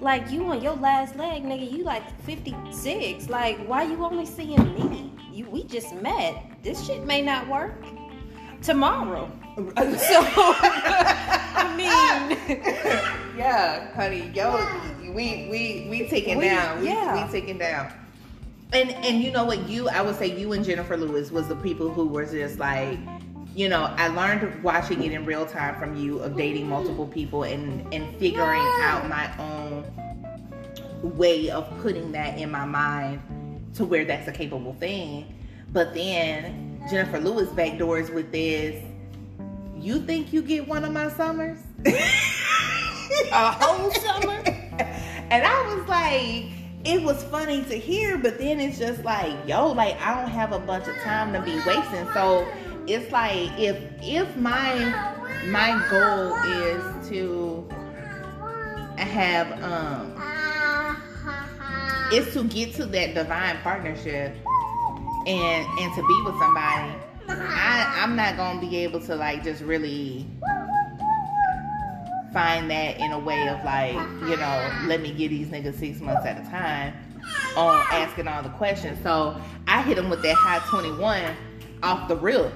[0.00, 1.70] Like you on your last leg, nigga?
[1.70, 3.28] You like 56.
[3.28, 5.12] Like why you only seeing me?
[5.32, 6.42] You we just met.
[6.62, 7.74] This shit may not work
[8.62, 9.30] tomorrow.
[9.56, 9.64] So
[11.52, 12.38] I mean,
[13.36, 14.54] yeah honey yo
[15.14, 17.26] we we we taking We- down we, yeah.
[17.26, 17.92] we taking down
[18.72, 21.56] and and you know what you i would say you and jennifer lewis was the
[21.56, 22.98] people who were just like
[23.54, 27.44] you know i learned watching it in real time from you of dating multiple people
[27.44, 29.84] and and figuring out my own
[31.02, 33.20] way of putting that in my mind
[33.74, 35.34] to where that's a capable thing
[35.72, 38.84] but then jennifer lewis backdoors with this
[39.76, 41.58] you think you get one of my summers
[43.32, 44.42] a whole summer.
[44.44, 46.46] and I was like,
[46.84, 50.52] it was funny to hear, but then it's just like, yo, like I don't have
[50.52, 52.08] a bunch of time to be wasting.
[52.14, 52.46] So
[52.92, 54.74] it's like if if my
[55.46, 57.68] my goal is to
[58.96, 60.16] have um
[62.12, 64.34] is to get to that divine partnership
[65.26, 66.92] and and to be with somebody,
[67.28, 70.26] I I'm not gonna be able to like just really
[72.32, 73.94] find that in a way of like,
[74.28, 76.94] you know, let me get these niggas six months at a time.
[77.56, 78.98] on asking all the questions.
[79.02, 81.36] So I hit him with that high 21
[81.82, 82.52] off the rip.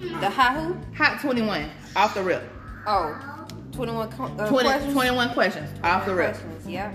[0.00, 0.76] The hot who?
[0.96, 2.42] Hot 21 off the rip.
[2.86, 4.92] Oh, 21 uh, 20, questions?
[4.92, 6.30] 21 questions off the rip.
[6.30, 6.92] Questions, yeah.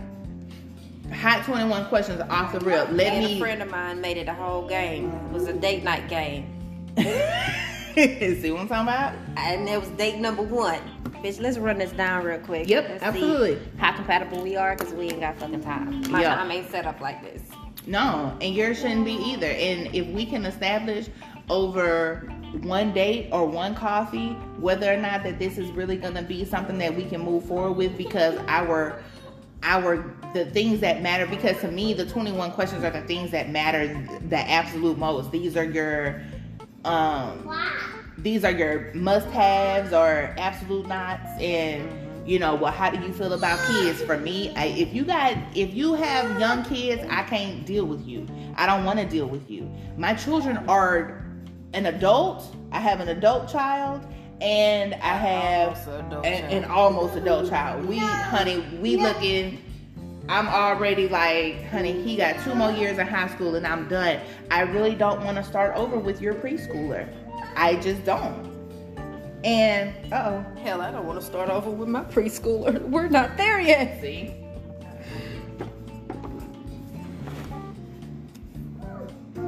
[1.14, 2.90] Hot 21 questions off the rip.
[2.92, 3.36] Let and me.
[3.38, 5.12] a friend of mine made it a whole game.
[5.12, 6.48] It was a date night game.
[7.96, 9.14] See what I'm talking about?
[9.38, 10.80] And it was date number one.
[11.24, 12.68] Bitch, let's run this down real quick.
[12.68, 13.60] Yep, Let's absolutely.
[13.78, 16.02] how compatible we are because we ain't got fucking time.
[16.10, 16.36] My Yeah.
[16.36, 17.42] time ain't set up like this.
[17.86, 19.48] No, and yours shouldn't be either.
[19.48, 21.08] And if we can establish
[21.50, 22.28] over
[22.62, 24.30] one date or one coffee
[24.60, 27.44] whether or not that this is really going to be something that we can move
[27.46, 29.02] forward with because our
[29.64, 33.50] our the things that matter because to me the 21 questions are the things that
[33.50, 33.88] matter
[34.30, 35.32] the absolute most.
[35.32, 36.22] These are your
[36.86, 37.50] um
[38.18, 41.90] these are your must-haves or absolute nots and
[42.28, 44.02] you know well how do you feel about kids?
[44.02, 48.06] For me I, if you got if you have young kids i can't deal with
[48.06, 48.28] you.
[48.56, 49.70] I don't want to deal with you.
[49.98, 51.23] My children are
[51.74, 54.06] an adult i have an adult child
[54.42, 59.60] and i have Almost an an, almost adult child we honey we looking
[60.30, 64.22] I'm already like, honey, he got two more years in high school and I'm done.
[64.50, 67.08] I really don't want to start over with your preschooler.
[67.58, 68.52] I just don't.
[69.44, 70.60] And uh oh.
[70.62, 72.82] Hell, I don't want to start over with my preschooler.
[72.90, 74.00] We're not there yet.
[74.00, 74.34] See?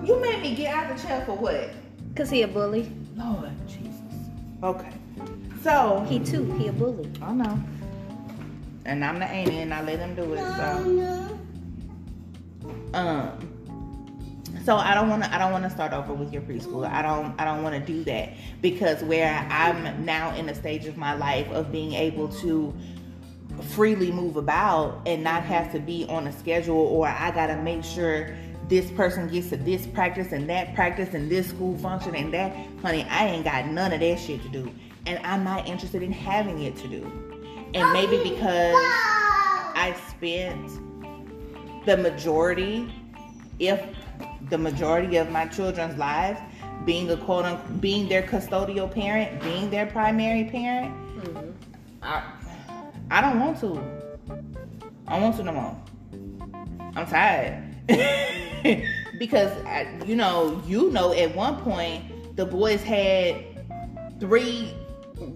[0.04, 1.70] You made me get out of the chair for what?
[2.16, 2.92] Cause he a bully.
[3.16, 3.92] Lord Jesus.
[4.64, 4.92] Okay.
[5.62, 6.46] So He too.
[6.54, 7.12] He a bully.
[7.22, 7.60] I know.
[8.86, 10.38] And I'm the auntie and I let him do it.
[10.38, 11.40] So
[12.94, 13.56] um
[14.64, 16.90] so I don't want to I don't want to start over with your preschool.
[16.90, 18.30] I don't I don't want to do that
[18.62, 22.74] because where I'm now in a stage of my life of being able to
[23.72, 27.58] freely move about and not have to be on a schedule or I got to
[27.58, 28.36] make sure
[28.68, 32.56] this person gets to this practice and that practice and this school function and that
[32.82, 34.72] honey I ain't got none of that shit to do
[35.06, 37.04] and I'm not interested in having it to do.
[37.74, 38.76] And maybe because
[39.76, 42.92] I spent the majority,
[43.60, 43.84] if
[44.50, 46.40] the majority of my children's lives
[46.86, 51.52] being a quote unquote, being their custodial parent, being their primary parent, mm-hmm.
[52.02, 52.24] I,
[53.12, 53.82] I don't want to.
[55.08, 55.82] I don't want to no more.
[56.96, 57.65] I'm tired.
[59.20, 63.44] because, I, you know, you know, at one point, the boys had
[64.20, 64.74] three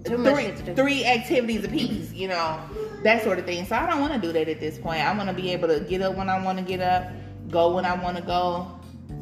[0.03, 2.59] three, three activities apiece, you know,
[3.03, 3.65] that sort of thing.
[3.65, 5.01] So I don't want to do that at this point.
[5.01, 7.09] I want to be able to get up when I want to get up,
[7.49, 8.79] go when I want to go,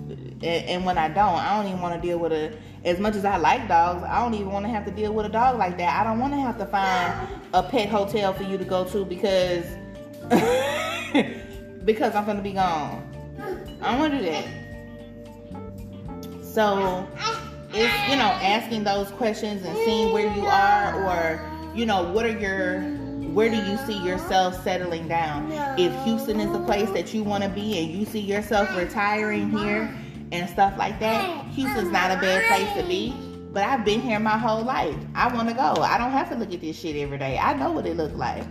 [0.10, 2.58] and, and when I don't, I don't even want to deal with a.
[2.86, 5.26] As much as I like dogs, I don't even want to have to deal with
[5.26, 6.00] a dog like that.
[6.00, 9.04] I don't want to have to find a pet hotel for you to go to
[9.04, 9.66] because
[11.84, 13.07] because I'm gonna be gone.
[13.82, 14.48] I want to do that.
[16.44, 17.08] So
[17.70, 22.26] it's you know asking those questions and seeing where you are or you know what
[22.26, 22.82] are your
[23.34, 25.52] where do you see yourself settling down?
[25.78, 29.52] If houston is the place that you want to be and you see yourself retiring
[29.52, 29.94] here
[30.32, 33.14] and stuff like that houston's not a bad place to be
[33.52, 34.96] but i've been here my whole life.
[35.16, 35.82] I want to go.
[35.82, 37.38] I don't have to look at this shit every day.
[37.38, 38.44] I know what it looks like.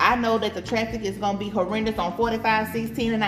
[0.00, 3.24] I know that the traffic is going to be horrendous on 45 16 and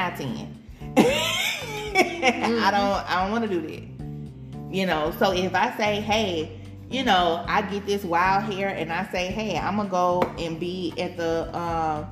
[0.97, 3.97] i-10 i don't i don't want to do that
[4.71, 8.93] you know, so if I say, hey, you know, I get this wild hair and
[8.93, 12.05] I say, hey, I'm gonna go and be at the, uh,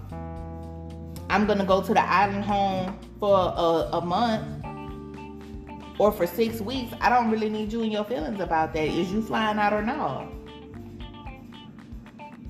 [1.28, 4.64] I'm gonna go to the island home for a, a month
[5.98, 8.86] or for six weeks, I don't really need you and your feelings about that.
[8.86, 10.28] Is you flying out or no?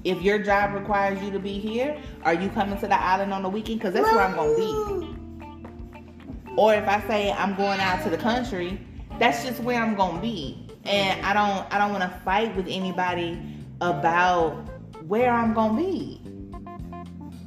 [0.02, 3.42] If your job requires you to be here, are you coming to the island on
[3.42, 3.80] the weekend?
[3.80, 5.13] Because that's where I'm gonna be.
[6.56, 8.80] Or if I say I'm going out to the country,
[9.18, 10.68] that's just where I'm gonna be.
[10.84, 13.40] And I don't I don't wanna fight with anybody
[13.80, 14.52] about
[15.06, 16.20] where I'm gonna be.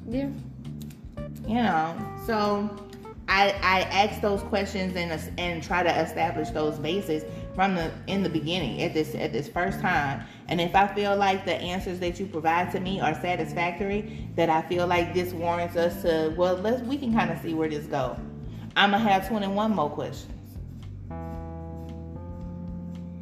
[0.10, 0.30] Yeah.
[1.48, 1.96] You know.
[2.26, 2.70] So
[3.30, 7.24] I I ask those questions and and try to establish those bases
[7.56, 10.22] from the in the beginning at this at this first time.
[10.50, 14.50] And if I feel like the answers that you provide to me are satisfactory, that
[14.50, 17.70] I feel like this warrants us to well let's we can kind of see where
[17.70, 18.18] this go.
[18.78, 20.32] I'm gonna have 21 more questions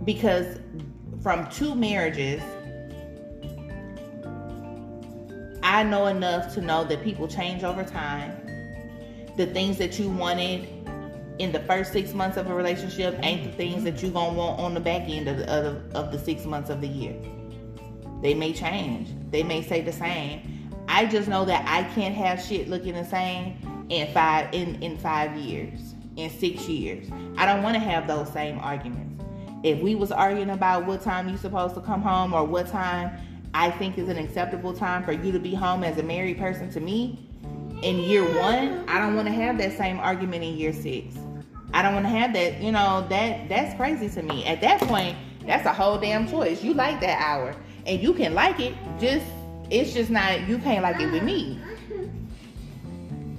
[0.03, 0.59] because
[1.23, 2.43] from two marriages
[5.63, 8.35] I know enough to know that people change over time.
[9.37, 10.67] The things that you wanted
[11.39, 14.59] in the first six months of a relationship ain't the things that you're gonna want
[14.59, 17.15] on the back end of the, of, of the six months of the year.
[18.21, 19.09] They may change.
[19.31, 20.69] They may say the same.
[20.89, 24.97] I just know that I can't have shit looking the same in five in in
[24.97, 27.07] five years, in six years.
[27.37, 29.23] I don't want to have those same arguments.
[29.63, 33.11] If we was arguing about what time you supposed to come home or what time
[33.53, 36.69] I think is an acceptable time for you to be home as a married person
[36.71, 37.29] to me
[37.81, 41.15] in year one, I don't want to have that same argument in year six.
[41.73, 44.45] I don't want to have that, you know, that that's crazy to me.
[44.45, 46.63] At that point, that's a whole damn choice.
[46.63, 47.55] You like that hour
[47.85, 49.25] and you can like it, just
[49.69, 51.59] it's just not you can't like it with me.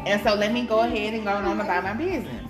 [0.06, 2.44] And so let me go ahead and go on about my business.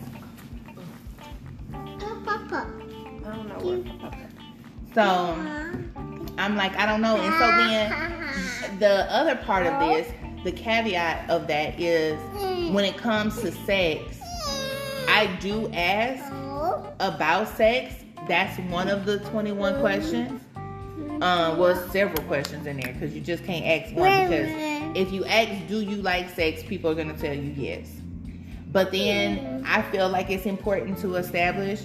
[4.94, 5.02] So
[6.36, 7.16] I'm like, I don't know.
[7.16, 10.12] And so then the other part of this,
[10.44, 12.18] the caveat of that is
[12.72, 14.20] when it comes to sex,
[15.08, 16.30] I do ask
[17.00, 17.94] about sex.
[18.28, 20.42] That's one of the 21 questions.
[21.22, 24.65] Um, well, several questions in there because you just can't ask one because
[24.96, 27.88] if you ask, do you like sex, people are going to tell you yes.
[28.72, 31.82] But then I feel like it's important to establish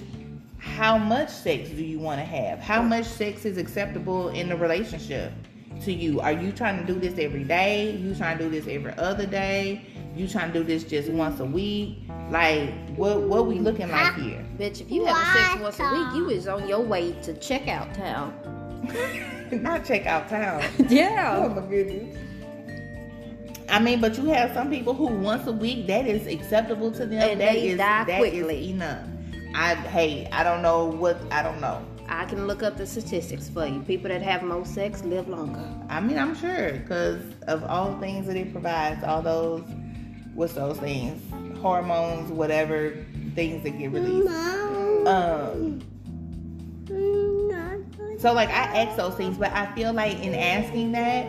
[0.58, 2.58] how much sex do you want to have?
[2.58, 5.32] How much sex is acceptable in the relationship
[5.82, 6.20] to you?
[6.20, 7.90] Are you trying to do this every day?
[7.96, 9.82] You trying to do this every other day?
[10.16, 11.98] You trying to do this just once a week?
[12.30, 14.44] Like what what we looking like here?
[14.58, 17.92] Bitch, if you have sex once a week, you is on your way to checkout
[17.94, 18.32] town.
[19.62, 20.62] Not checkout town.
[20.88, 21.36] Yeah.
[21.38, 22.16] Oh my goodness.
[23.72, 27.06] I mean, but you have some people who once a week that is acceptable to
[27.06, 27.22] them.
[27.22, 28.70] And that they is die that is quickly.
[28.70, 29.06] enough.
[29.54, 31.82] I hey, I don't know what I don't know.
[32.06, 33.80] I can look up the statistics for you.
[33.80, 35.66] People that have more sex live longer.
[35.88, 39.64] I mean, I'm sure because of all the things that it provides, all those
[40.34, 41.22] what's those things,
[41.58, 42.94] hormones, whatever
[43.34, 44.28] things that get released.
[45.06, 45.80] Um,
[48.18, 51.24] so like I ask those things, but I feel like in asking that,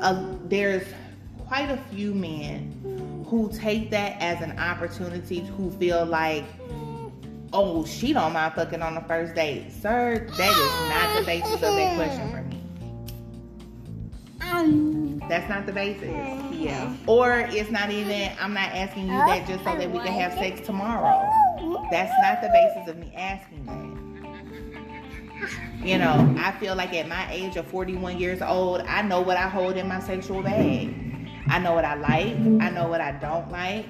[0.00, 0.84] uh, there's
[1.46, 6.44] quite a few men who take that as an opportunity who feel like,
[7.52, 10.26] oh, she don't mind fucking on the first date, sir.
[10.36, 12.60] That is not the basis of that question for me.
[15.28, 16.10] That's not the basis.
[16.52, 16.94] Yeah.
[17.06, 20.34] Or it's not even, I'm not asking you that just so that we can have
[20.34, 21.28] sex tomorrow.
[21.90, 23.84] That's not the basis of me asking that.
[25.86, 29.36] You know, I feel like at my age of 41 years old, I know what
[29.36, 31.13] I hold in my sexual bag.
[31.48, 32.36] I know what I like.
[32.62, 33.86] I know what I don't like.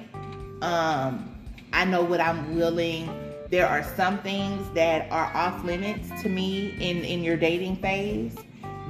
[0.61, 1.35] Um,
[1.73, 3.09] I know what I'm willing.
[3.49, 8.35] There are some things that are off limits to me in in your dating phase,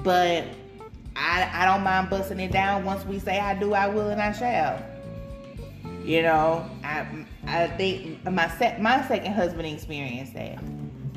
[0.03, 0.45] but
[1.15, 4.21] I I don't mind busting it down once we say I do, I will, and
[4.21, 4.83] I shall.
[6.03, 10.59] You know, I I think my sec, my second husband experienced that.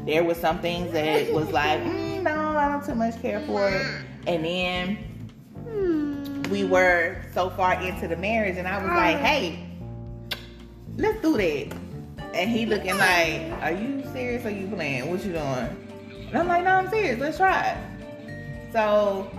[0.07, 3.69] There was some things that was like, mm, no, I don't too much care for
[3.69, 3.87] it,
[4.27, 6.18] and then
[6.51, 9.67] we were so far into the marriage, and I was like, hey,
[10.97, 11.77] let's do that.
[12.35, 14.45] And he looking like, are you serious?
[14.45, 15.11] Or you playing?
[15.11, 15.87] What you doing?
[16.29, 17.19] And I'm like, no, I'm serious.
[17.19, 18.73] Let's try it.
[18.73, 19.31] So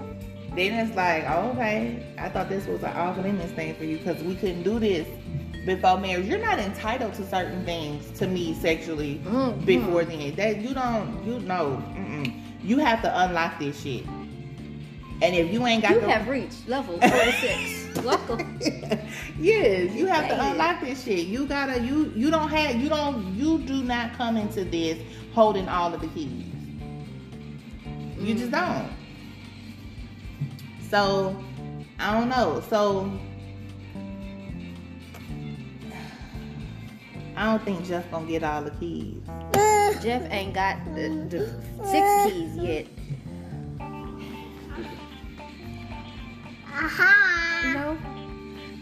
[0.55, 3.97] then it's like, oh, okay, I thought this was an off limits thing for you
[3.99, 5.07] because we couldn't do this
[5.65, 6.25] before marriage.
[6.25, 9.65] You're not entitled to certain things to me sexually Mhm.
[9.65, 10.35] before then.
[10.35, 11.81] That you don't, you know,
[12.63, 14.03] you have to unlock this shit.
[15.21, 18.03] And if you ain't got You the have reached level 46.
[18.03, 18.59] Welcome.
[19.39, 21.27] yes, you have to unlock this shit.
[21.27, 24.97] You gotta you you don't have you don't you do not come into this
[25.33, 26.45] holding all of the keys.
[28.17, 28.51] You just mm.
[28.51, 28.89] don't.
[30.89, 31.35] So
[31.99, 32.63] I don't know.
[32.69, 33.11] So
[37.35, 39.21] I don't think Jeff gonna get all the keys.
[40.01, 42.87] Jeff ain't got the, the six keys yet.
[46.79, 47.97] No.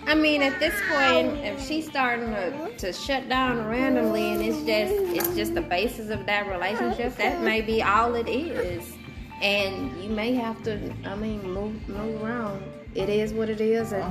[0.06, 4.58] I mean, at this point, if she's starting to, to shut down randomly, and it's
[4.60, 8.94] just it's just the basis of that relationship, that may be all it is.
[9.42, 12.64] And you may have to, I mean, move move around.
[12.96, 14.06] It is what it is, and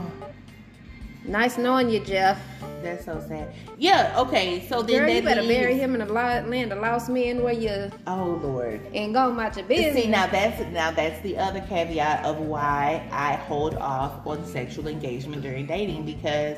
[1.28, 2.40] nice knowing you, Jeff.
[2.82, 3.52] that's so sad.
[3.78, 4.14] Yeah.
[4.18, 4.66] Okay.
[4.68, 7.52] So then Girl, you better leaves- bury him in lo- land of lost men where
[7.54, 8.80] you Oh Lord.
[8.92, 9.94] ain't go about your business.
[10.04, 14.86] See now that's now that's the other caveat of why I hold off on sexual
[14.88, 16.56] engagement during dating because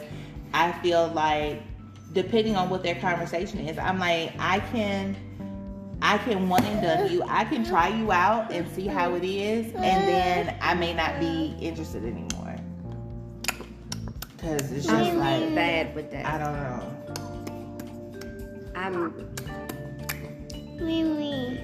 [0.55, 1.63] I feel like
[2.13, 5.17] depending on what their conversation is, I'm like I can
[6.01, 7.23] I can one and done you.
[7.29, 11.19] I can try you out and see how it is, and then I may not
[11.19, 12.48] be interested anymore.
[14.39, 16.25] Cause it's just I'm like bad with that.
[16.25, 16.95] I don't know.
[18.75, 19.13] I'm.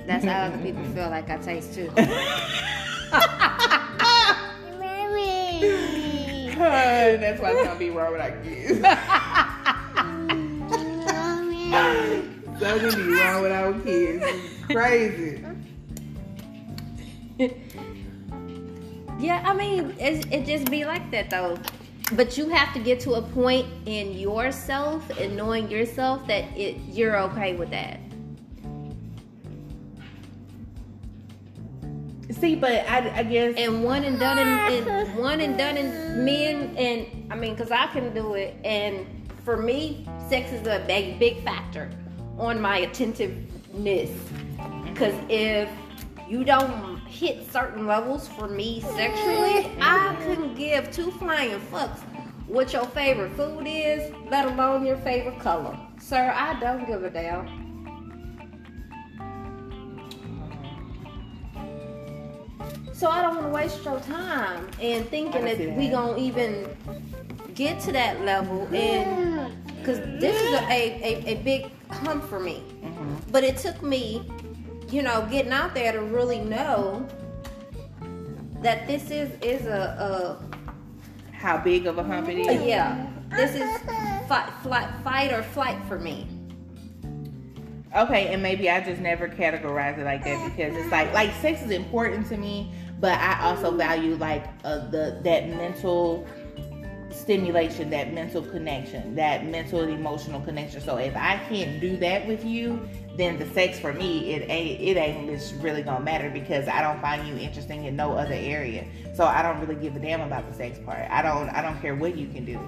[0.07, 1.91] That's how other people feel like I taste too.
[6.65, 8.81] That's why it's gonna be wrong without kids.
[12.61, 14.25] Something be wrong without kids.
[14.25, 15.45] It's crazy.
[19.19, 21.59] Yeah, I mean, it, it just be like that though.
[22.13, 26.77] But you have to get to a point in yourself and knowing yourself that it
[26.91, 27.99] you're okay with that.
[32.31, 34.93] See, but I, I guess And one and done and, ah.
[34.93, 38.57] in one and done and men and I mean, cause I can do it.
[38.65, 39.07] And
[39.45, 41.91] for me, sex is a big big factor
[42.37, 44.11] on my attentiveness.
[44.95, 45.71] Cause if
[46.29, 52.01] you don't hit certain levels for me sexually, I couldn't give two flying fucks
[52.47, 55.79] what your favorite food is, let alone your favorite color.
[55.99, 57.63] Sir, I don't give a damn.
[62.93, 65.77] So I don't want to waste your time and thinking that, that.
[65.77, 66.69] we gonna even
[67.55, 72.63] get to that level and because this is a, a, a, big hump for me.
[72.83, 73.17] Mhm.
[73.31, 74.23] But it took me,
[74.91, 77.07] you know, getting out there to really know
[78.63, 82.63] that this is is a, a how big of a hump it is.
[82.67, 83.79] yeah, this is
[84.27, 86.27] fight, flight, fight or flight for me.
[87.95, 91.63] Okay, and maybe I just never categorize it like that because it's like like sex
[91.63, 96.27] is important to me, but I also value like uh, the that mental
[97.15, 100.81] stimulation, that mental connection, that mental and emotional connection.
[100.81, 102.81] So if I can't do that with you,
[103.17, 106.83] then the sex for me it ain't it ain't just really gonna matter because I
[106.83, 108.87] don't find you interesting in no other area.
[109.15, 111.09] So I don't really give a damn about the sex part.
[111.11, 112.59] I don't I don't care what you can do.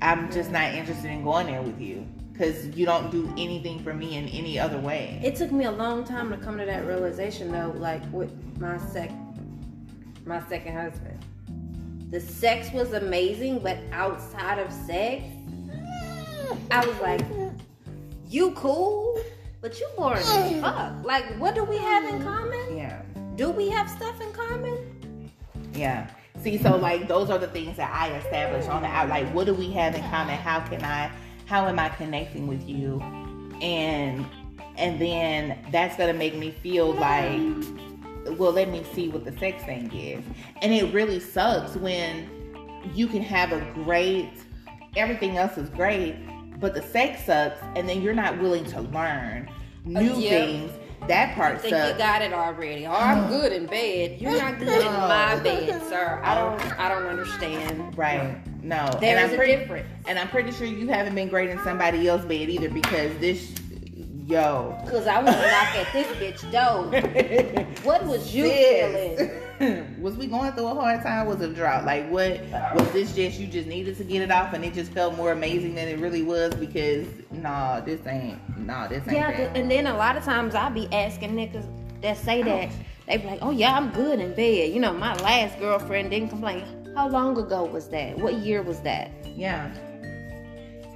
[0.00, 3.94] I'm just not interested in going there with you because you don't do anything for
[3.94, 5.20] me in any other way.
[5.22, 8.78] It took me a long time to come to that realization though, like with my
[8.78, 9.10] sec
[10.24, 11.18] my second husband.
[12.12, 15.24] The sex was amazing, but outside of sex,
[16.70, 17.22] I was like,
[18.28, 19.18] You cool,
[19.62, 20.92] but you boring as fuck.
[21.04, 22.76] Like, what do we have in common?
[22.76, 23.00] Yeah,
[23.36, 25.30] Do we have stuff in common?
[25.72, 26.10] yeah.
[26.42, 29.08] See, so like those are the things that I establish on the out.
[29.08, 30.36] Like, what do we have in common?
[30.36, 31.10] How can I?
[31.46, 33.00] How am I connecting with you?
[33.62, 34.26] And
[34.76, 37.40] and then that's gonna make me feel like,
[38.30, 40.24] well, let me see what the sex thing is.
[40.60, 42.28] And it really sucks when
[42.94, 44.32] you can have a great,
[44.96, 46.16] everything else is great,
[46.60, 49.48] but the sex sucks, and then you're not willing to learn
[49.86, 50.30] uh, new yeah.
[50.30, 50.72] things.
[51.08, 51.92] That part I think sucks.
[51.92, 52.86] you got it already.
[52.86, 54.20] Oh, I'm good in bed.
[54.20, 56.20] You're not good in my bed, sir.
[56.22, 56.80] I don't.
[56.80, 57.98] I don't understand.
[57.98, 58.40] Right.
[58.62, 58.88] No.
[59.00, 59.88] There and is I'm a pretty, difference.
[60.06, 63.52] And I'm pretty sure you haven't been great in somebody else's bed either because this,
[64.32, 64.78] yo.
[64.88, 67.66] Cause I want to knock at this bitch door.
[67.84, 69.30] What was you feeling?
[70.00, 71.26] Was we going through a hard time?
[71.26, 71.84] Was a drought?
[71.84, 72.40] Like what?
[72.74, 75.32] Was this just you just needed to get it off and it just felt more
[75.32, 76.54] amazing than it really was?
[76.54, 78.38] Because nah, this ain't.
[78.58, 79.16] Nah, this ain't.
[79.16, 81.66] Yeah, and then a lot of times I be asking niggas
[82.02, 82.70] that say that
[83.06, 86.30] they be like, "Oh yeah, I'm good in bed." You know, my last girlfriend didn't
[86.30, 86.64] complain.
[86.96, 88.18] How long ago was that?
[88.18, 89.10] What year was that?
[89.24, 89.72] Yeah.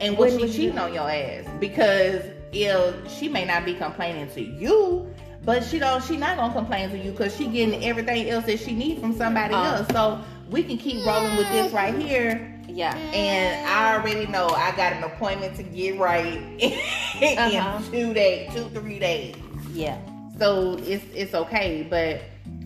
[0.00, 1.46] And was When she cheating on your ass?
[1.58, 2.22] Because
[2.52, 5.12] if she may not be complaining to you,
[5.44, 8.58] but she don't she not gonna complain to you because she getting everything else that
[8.60, 9.76] she needs from somebody Uh.
[9.78, 9.88] else.
[9.92, 10.20] So
[10.50, 12.52] we can keep rolling with this right here.
[12.68, 12.94] Yeah.
[12.96, 17.80] And I already know I got an appointment to get right in Uh-huh.
[17.90, 19.34] two days, two, three days.
[19.72, 19.98] Yeah.
[20.38, 22.20] So it's it's okay, but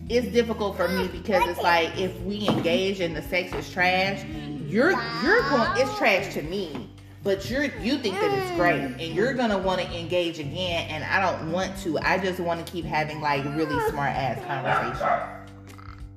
[0.09, 4.23] it's difficult for me because it's like if we engage and the sex is trash,
[4.67, 4.91] you're
[5.23, 6.89] you're going it's trash to me.
[7.23, 11.03] But you're you think that it's great and you're gonna want to engage again and
[11.03, 11.99] I don't want to.
[11.99, 15.07] I just want to keep having like really smart ass conversation.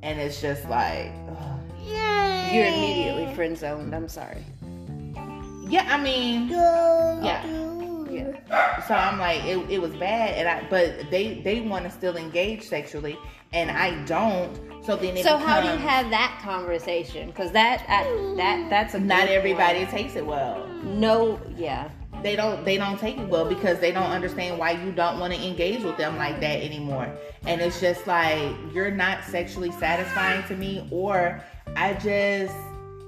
[0.02, 1.61] And it's just like ugh.
[2.52, 3.94] You're immediately friend zoned.
[3.94, 4.44] I'm sorry.
[5.68, 7.44] Yeah, I mean yeah.
[8.11, 8.86] Yeah.
[8.86, 12.16] So I'm like, it, it was bad, and I but they they want to still
[12.16, 13.18] engage sexually,
[13.55, 14.61] and I don't.
[14.84, 17.28] So then So how do you have that conversation?
[17.28, 18.05] Because that I,
[18.36, 19.90] that that's a not everybody one.
[19.90, 20.66] takes it well.
[20.82, 21.40] No.
[21.57, 21.88] Yeah.
[22.22, 25.32] They don't they don't take it well because they don't understand why you don't want
[25.32, 27.11] to engage with them like that anymore.
[27.46, 31.42] And it's just like you're not sexually satisfying to me or
[31.76, 32.55] I just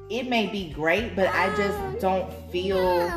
[0.09, 3.11] it may be great, but I just don't feel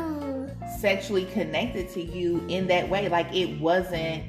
[0.80, 3.08] sexually connected to you in that way.
[3.08, 4.24] Like it wasn't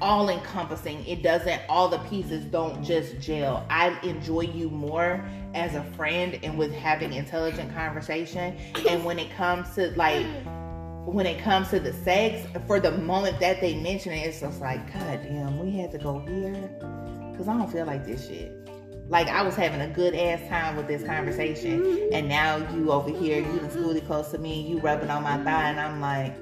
[0.00, 1.04] all encompassing.
[1.06, 3.66] It doesn't all the pieces don't just gel.
[3.70, 5.24] I enjoy you more
[5.54, 8.56] as a friend and with having intelligent conversation.
[8.88, 10.26] And when it comes to like
[11.06, 14.60] when it comes to the sex, for the moment that they mention it, it's just
[14.60, 16.70] like, God damn, we had to go here.
[17.36, 18.52] Cause I don't feel like this shit.
[19.10, 23.10] like I was having a good ass time with this conversation, and now you over
[23.10, 26.34] here, you done scooted close to me, you rubbing on my thigh, and I'm like,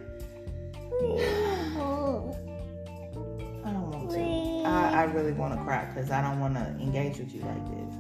[4.69, 7.65] I, I really want to cry because I don't want to engage with you like
[7.71, 7.95] this,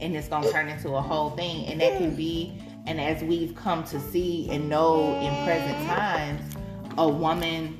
[0.00, 3.54] and it's gonna turn into a whole thing, and that can be, and as we've
[3.54, 6.56] come to see and know in present times,
[6.98, 7.78] a woman,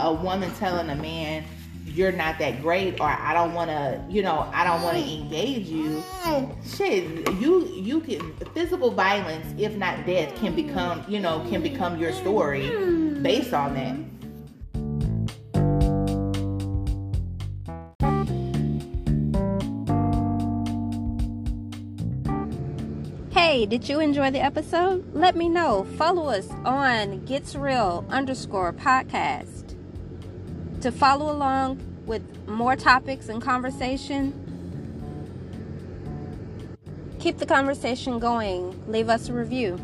[0.00, 1.44] a woman telling a man
[1.86, 5.04] you're not that great or I don't want to, you know, I don't want to
[5.04, 6.02] engage you.
[6.66, 7.04] Shit,
[7.34, 12.12] you you can physical violence, if not death, can become, you know, can become your
[12.12, 12.70] story
[13.22, 14.13] based on that.
[23.54, 25.14] Hey, did you enjoy the episode?
[25.14, 25.84] Let me know.
[25.96, 29.76] Follow us on Gets Real underscore podcast
[30.80, 34.34] to follow along with more topics and conversation.
[37.20, 38.90] Keep the conversation going.
[38.90, 39.78] Leave us a review.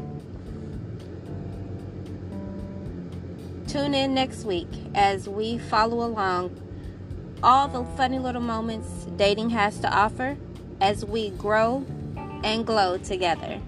[3.69, 4.67] Tune in next week
[4.97, 6.61] as we follow along
[7.41, 10.37] all the funny little moments dating has to offer
[10.81, 11.87] as we grow
[12.43, 13.61] and glow together.